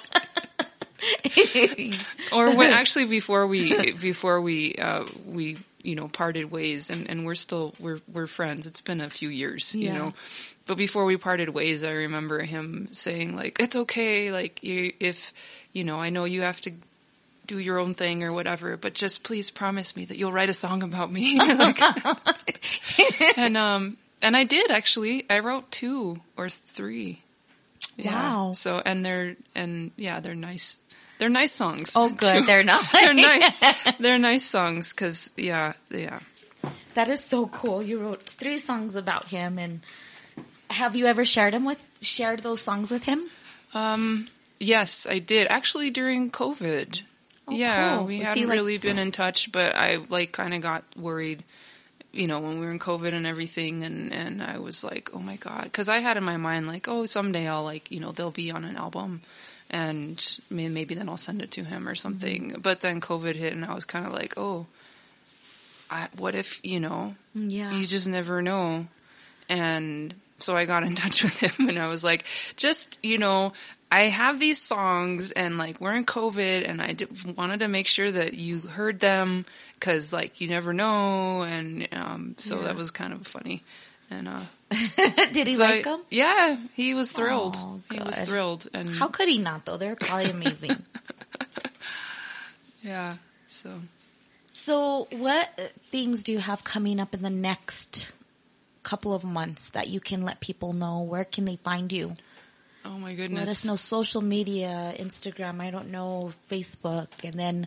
[2.32, 7.24] or when actually before we before we uh we you know parted ways and and
[7.24, 8.66] we're still we're we're friends.
[8.66, 10.14] It's been a few years you know.
[10.66, 15.32] But before we parted ways i remember him saying like it's okay like you if
[15.72, 16.72] you know i know you have to
[17.46, 20.52] do your own thing or whatever but just please promise me that you'll write a
[20.52, 21.38] song about me.
[21.56, 21.78] Like-
[23.36, 25.24] and um and i did actually.
[25.30, 27.22] I wrote two or three.
[27.96, 28.12] Yeah.
[28.12, 28.52] Wow.
[28.54, 30.78] so and they're and yeah they're nice
[31.18, 32.46] they're nice songs oh good too.
[32.46, 33.62] they're not they're nice.
[33.98, 36.20] They're nice songs because yeah, yeah.
[36.94, 37.82] That is so cool.
[37.82, 39.80] You wrote three songs about him, and
[40.70, 43.22] have you ever shared him with shared those songs with him?
[43.74, 44.26] Um,
[44.58, 47.02] yes, I did actually during COVID.
[47.50, 48.06] yeah, Oh, cool.
[48.08, 51.44] we Was hadn't like- really been in touch, but I like kind of got worried.
[52.12, 55.18] You know, when we were in COVID and everything, and and I was like, oh
[55.20, 58.12] my god, because I had in my mind like, oh, someday I'll like, you know,
[58.12, 59.20] they'll be on an album,
[59.70, 62.50] and maybe then I'll send it to him or something.
[62.50, 62.60] Mm-hmm.
[62.60, 64.66] But then COVID hit, and I was kind of like, oh,
[65.90, 67.70] I, what if you know Yeah.
[67.72, 68.86] you just never know.
[69.48, 72.24] And so I got in touch with him and I was like,
[72.56, 73.52] just, you know,
[73.90, 77.06] I have these songs and like we're in COVID and I d-
[77.36, 79.46] wanted to make sure that you heard them
[79.78, 81.42] cause like you never know.
[81.42, 82.64] And, um, so Yeah.
[82.66, 83.62] that was kind of funny.
[84.10, 84.40] And, uh,
[85.32, 86.02] Did he so like them?
[86.10, 87.56] yeah, he was thrilled.
[87.58, 88.66] Oh, he was thrilled.
[88.74, 89.76] And How could he not though?
[89.76, 90.82] They're probably amazing.
[92.82, 93.70] yeah, so.
[94.52, 95.48] so, what
[95.90, 98.12] things do you have coming up in the next
[98.82, 101.02] couple of months that you can let people know?
[101.02, 102.16] Where can they find you?
[102.84, 103.40] Oh my goodness!
[103.40, 107.66] Let us know social media, Instagram, I don't know, Facebook, and then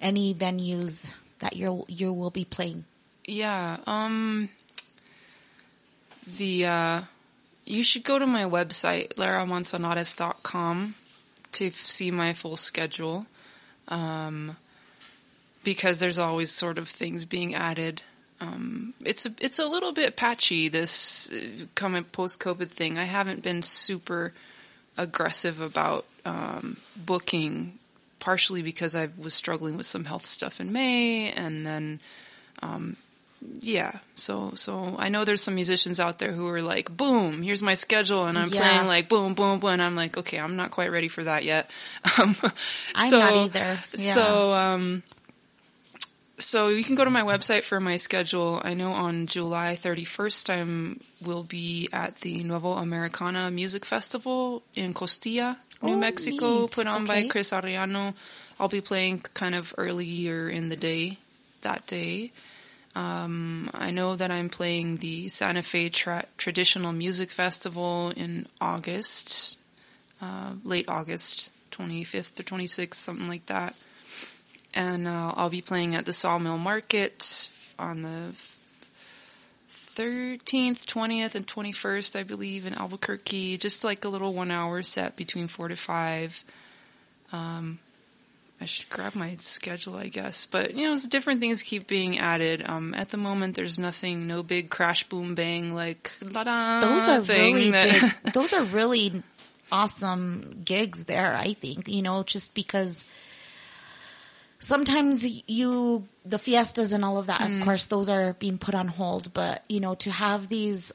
[0.00, 2.84] any venues that you you will be playing.
[3.24, 4.48] Yeah, um
[6.36, 7.02] the uh
[7.64, 10.94] you should go to my website laramanzanares.com
[11.52, 13.26] to see my full schedule.
[13.88, 14.56] Um
[15.62, 18.02] because there's always sort of things being added.
[18.40, 22.98] Um it's a it's a little bit patchy this uh, coming post COVID thing.
[22.98, 24.32] I haven't been super
[24.96, 27.78] aggressive about um booking
[28.18, 32.00] partially because I was struggling with some health stuff in May and then
[33.60, 33.98] yeah.
[34.14, 37.74] So so I know there's some musicians out there who are like, boom, here's my
[37.74, 38.58] schedule, and I'm Yeah.
[38.60, 39.70] playing like boom, boom, boom.
[39.70, 41.70] And I'm like, okay, I'm not quite ready for that yet.
[42.18, 42.36] Um,
[42.94, 43.78] I'm so, not either.
[43.96, 44.14] Yeah.
[44.14, 45.02] So um,
[46.38, 48.60] so you can go to my website for my schedule.
[48.64, 54.94] I know on July 31st I will be at the Nuevo Americana Music Festival in
[54.94, 56.70] Costilla, New Oh, Mexico, neat.
[56.72, 58.14] put on by Chris Arellano.
[58.58, 61.18] I'll be playing kind of earlier in the day
[61.62, 62.32] that day.
[62.94, 69.58] Um, I know that I'm playing the Santa Fe Tra- Traditional Music Festival in August,
[70.20, 73.74] uh, late August, 25th or 26th, something like that.
[74.74, 78.32] And uh, I'll be playing at the Sawmill Market on the
[79.68, 83.56] 13th, 20th, and 21st, I believe, in Albuquerque.
[83.58, 86.44] Just like a little one hour set between 4 to 5.
[87.32, 87.78] Um,
[88.60, 90.44] I should grab my schedule, I guess.
[90.46, 92.62] But, you know, it's different things keep being added.
[92.68, 97.20] Um, at the moment, there's nothing, no big crash, boom, bang, like, la-da those are
[97.20, 98.32] thing really that- big.
[98.34, 99.22] Those are really
[99.72, 101.34] awesome gigs there.
[101.34, 103.04] I think you know just because
[104.58, 107.58] sometimes you the fiestas and all of that Mm.
[107.58, 110.92] of course those are being put on hold but you know to have these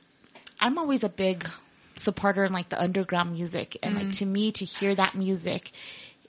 [0.60, 1.48] i'm always a big
[1.96, 4.04] supporter in like the underground music and Mm.
[4.04, 5.72] like to me to hear that music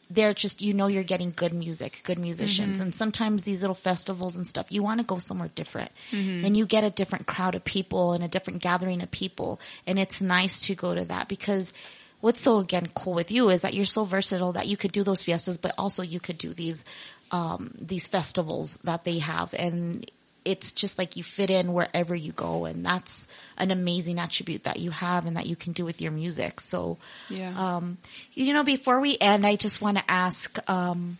[0.08, 2.82] they're just you know you're getting good music good musicians Mm-hmm.
[2.82, 6.44] and sometimes these little festivals and stuff you want to go somewhere different Mm-hmm.
[6.44, 9.98] and you get a different crowd of people and a different gathering of people and
[9.98, 11.72] it's nice to go to that because
[12.20, 15.02] what's so again cool with you is that you're so versatile that you could do
[15.02, 16.84] those fiestas but also you could do these
[17.32, 20.08] um these festivals that they have and
[20.46, 23.26] it's just like you fit in wherever you go and that's
[23.58, 26.96] an amazing attribute that you have and that you can do with your music so
[27.28, 27.52] Yeah.
[27.76, 27.98] um,
[28.34, 31.18] you know, before we end, I just want to ask, um,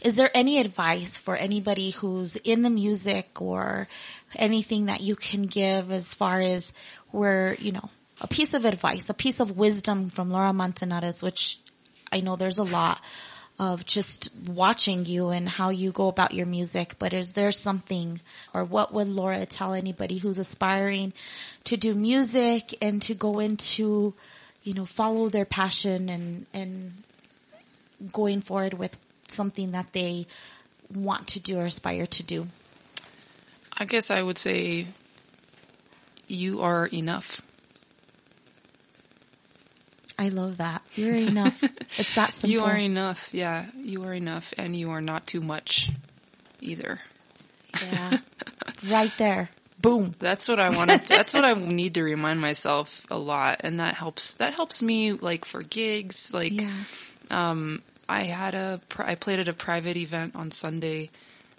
[0.00, 3.88] is there any advice for anybody who's in the music or
[4.36, 6.72] anything that you can give as far as
[7.10, 7.88] where, you know,
[8.20, 11.58] a piece of advice, a piece of wisdom from Lara Manzanares, which
[12.12, 13.00] I know there's a lot
[13.58, 18.20] of just watching you and how you go about your music, but is there something
[18.52, 21.12] or what would Lara tell anybody who's aspiring
[21.64, 24.12] to do music and to go into,
[24.64, 26.92] you know, follow their passion and, and
[28.12, 28.96] going forward with
[29.28, 30.26] something that they
[30.92, 32.48] want to do or aspire to do?
[33.76, 34.86] I guess I would say
[36.26, 37.40] you are enough.
[40.18, 40.82] I love that.
[40.94, 41.62] You're enough.
[41.98, 42.50] it's that simple.
[42.50, 43.30] You are enough.
[43.32, 45.90] Yeah, you are enough and you are not too much
[46.60, 47.00] either.
[47.82, 48.18] yeah.
[48.88, 49.50] right there.
[49.80, 50.14] Boom.
[50.18, 53.60] That's what I want to, that's what I need to remind myself a lot.
[53.64, 56.70] And that helps, that helps me like for gigs, like, Yeah.
[57.30, 61.10] um, I had a, I played at a private event on Sunday,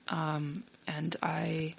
[0.07, 1.75] um, and I,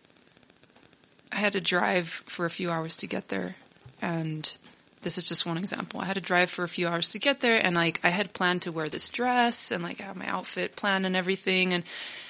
[1.33, 3.57] I had to drive for a few hours to get there.
[4.03, 4.57] And
[5.03, 6.01] this is just one example.
[6.01, 8.33] I had to drive for a few hours to get there and like I had
[8.33, 11.85] planned to wear this dress and like have my outfit planned and everything and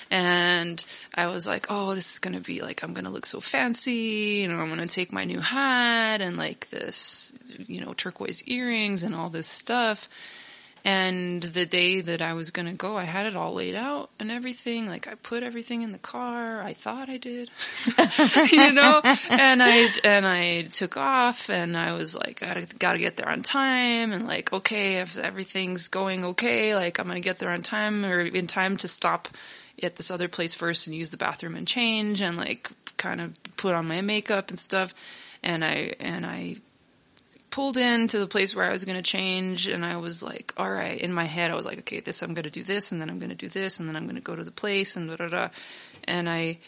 [0.09, 4.41] and I was like, oh, this is gonna be like I'm gonna look so fancy,
[4.43, 7.33] you know, I'm gonna take my new hat and like this,
[7.67, 10.09] you know, turquoise earrings and all this stuff.
[10.87, 14.31] And the day that I was gonna go, I had it all laid out and
[14.31, 14.87] everything.
[14.87, 16.63] Like I put everything in the car.
[16.63, 17.51] I thought I did,
[18.53, 19.01] you know.
[19.29, 23.43] And I and I took off, and I was like, gotta gotta get there on
[23.43, 24.13] time.
[24.13, 28.21] And like, okay, if everything's going okay, like I'm gonna get there on time or
[28.21, 29.27] in time to stop
[29.83, 33.37] at this other place first and use the bathroom and change and like kind of
[33.57, 34.95] put on my makeup and stuff.
[35.43, 36.59] And I and I
[37.57, 40.53] pulled in to the place where I was going to change and I was like,
[40.59, 42.93] all right, in my head, I was like, okay, this, I'm going to do this
[42.93, 44.51] and then I'm going to do this and then I'm going to go to the
[44.51, 45.49] place and da da da.
[46.05, 46.59] And I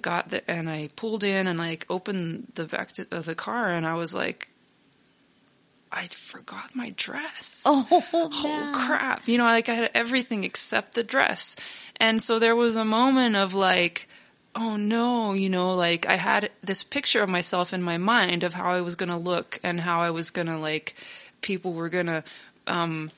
[0.00, 3.68] got there and I pulled in and like opened the back of uh, the car
[3.68, 4.48] and I was like,
[5.90, 7.64] I forgot my dress.
[7.66, 9.26] Oh, Oh crap.
[9.26, 11.56] You know, like I had everything except the dress.
[11.96, 14.08] And so there was a moment of like,
[14.54, 18.54] oh no, you know, like I had this picture of myself in my mind of
[18.54, 20.94] how I was going to look and how I was going to like,
[21.40, 22.24] people were going to,
[22.66, 23.10] um,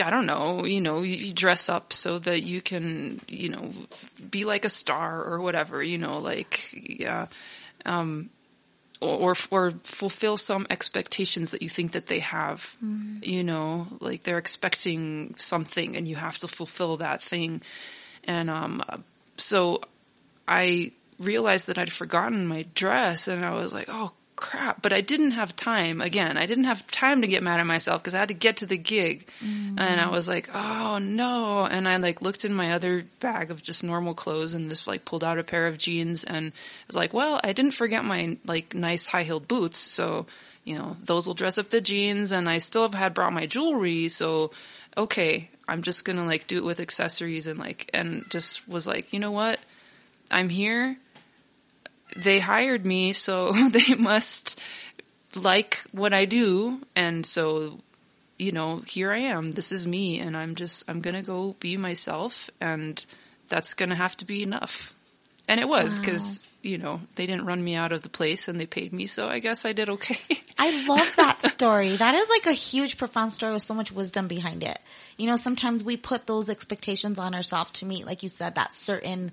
[0.00, 3.70] I don't know, you know, you dress up so that you can, you know,
[4.30, 7.26] be like a star or whatever, you know, like, yeah,
[7.84, 8.30] um,
[9.02, 12.74] or, or fulfill some expectations that you think that they have,
[13.20, 17.60] you know, like they're expecting something and you have to fulfill that thing.
[18.24, 18.82] And, um,
[19.36, 19.80] so
[20.46, 24.82] I realized that I'd forgotten my dress and I was like, oh crap.
[24.82, 26.00] But I didn't have time.
[26.00, 28.58] Again, I didn't have time to get mad at myself because I had to get
[28.58, 29.28] to the gig.
[29.78, 31.64] And I was like, oh no.
[31.64, 35.04] And I like looked in my other bag of just normal clothes and just like
[35.04, 38.36] pulled out a pair of jeans and I was like, well, I didn't forget my
[38.44, 39.78] like nice high heeled boots.
[39.78, 40.26] So,
[40.64, 43.46] you know, those will dress up the jeans and I still have had brought my
[43.46, 44.08] jewelry.
[44.08, 44.50] So,
[44.96, 48.86] okay, I'm just going to like do it with accessories and like, and just was
[48.86, 49.60] like, you know what?
[50.32, 50.96] I'm here.
[52.16, 54.60] They hired me, so they must
[55.36, 56.80] like what I do.
[56.96, 57.80] And so,
[58.38, 59.50] you know, here I am.
[59.50, 60.18] This is me.
[60.18, 62.50] And I'm just, I'm going to go be myself.
[62.60, 63.04] And
[63.48, 64.94] that's going to have to be enough.
[65.48, 68.60] And it was because, you know, they didn't run me out of the place and
[68.60, 69.06] they paid me.
[69.06, 70.18] So I guess I did okay.
[70.58, 71.96] I love that story.
[71.96, 74.78] That is like a huge, profound story with so much wisdom behind it.
[75.16, 78.72] You know, sometimes we put those expectations on ourselves to meet, like you said, that
[78.72, 79.32] certain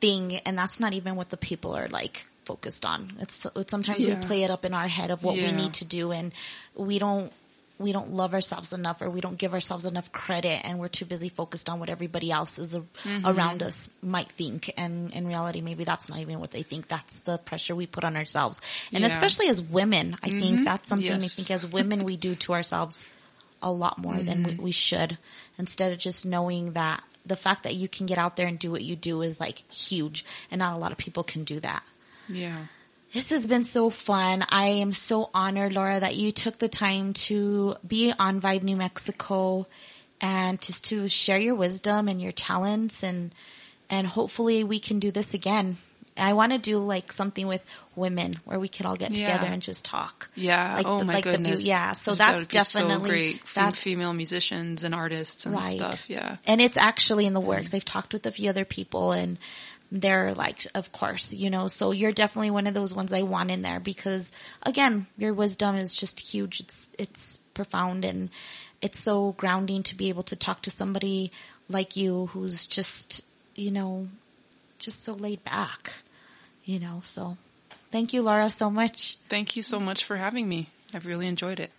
[0.00, 3.12] thing, and that's not even what the people are like focused on.
[3.20, 4.18] It's, it's sometimes Yeah.
[4.20, 6.32] we play it up in our head of what we need to do, and
[6.74, 7.32] we don't
[7.76, 11.04] we don't love ourselves enough, or we don't give ourselves enough credit, and we're too
[11.04, 13.26] busy focused on what everybody else is a, Mm-hmm.
[13.26, 16.86] around us might think, and in reality, maybe that's not even what they think.
[16.86, 18.60] That's the pressure we put on ourselves,
[18.92, 19.08] and Yeah.
[19.08, 19.16] Mm-hmm.
[19.16, 23.04] especially as women, I think that's something I think as women we do to ourselves
[23.60, 24.58] a lot more than Mm-hmm.
[24.58, 25.18] we, we should
[25.58, 28.70] instead of just knowing that the fact that you can get out there and do
[28.70, 31.82] what you do is like huge and not a lot of people can do that.
[32.28, 32.66] Yeah.
[33.12, 34.44] This has been so fun.
[34.48, 38.76] I am so honored, Lara, that you took the time to be on Vibe New
[38.76, 39.66] Mexico
[40.20, 43.32] and just to share your wisdom and your talents and,
[43.88, 45.76] and hopefully we can do this again.
[46.16, 47.64] I want to do like something with
[47.96, 49.32] women where we could all get Yeah.
[49.32, 50.30] together and just talk.
[50.36, 50.74] Yeah.
[50.76, 51.66] Like oh the- my like the goodness.
[51.66, 51.92] yeah.
[51.92, 53.48] So That that's be so definitely great.
[53.48, 55.64] Fem- that- female musicians and artists and Right.
[55.64, 56.08] stuff.
[56.08, 56.36] Yeah.
[56.46, 57.70] And it's actually in the works.
[57.70, 57.74] Mm.
[57.76, 59.38] I've talked with a few other people and
[59.90, 63.50] they're like, of course, you know, so you're definitely one of those ones I want
[63.50, 64.30] in there because
[64.62, 66.60] again, your wisdom is just huge.
[66.60, 68.30] It's, it's profound and
[68.80, 71.32] it's so grounding to be able to talk to somebody
[71.68, 73.22] like you who's just,
[73.54, 74.08] you know,
[74.78, 75.92] just so laid back,
[76.64, 77.36] you know, so
[77.90, 79.16] thank you, Lara, so much.
[79.28, 80.68] Thank you so much for having me.
[80.92, 81.70] I've really enjoyed it.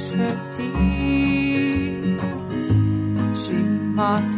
[0.00, 2.20] Her teeth.
[3.42, 4.37] She mopped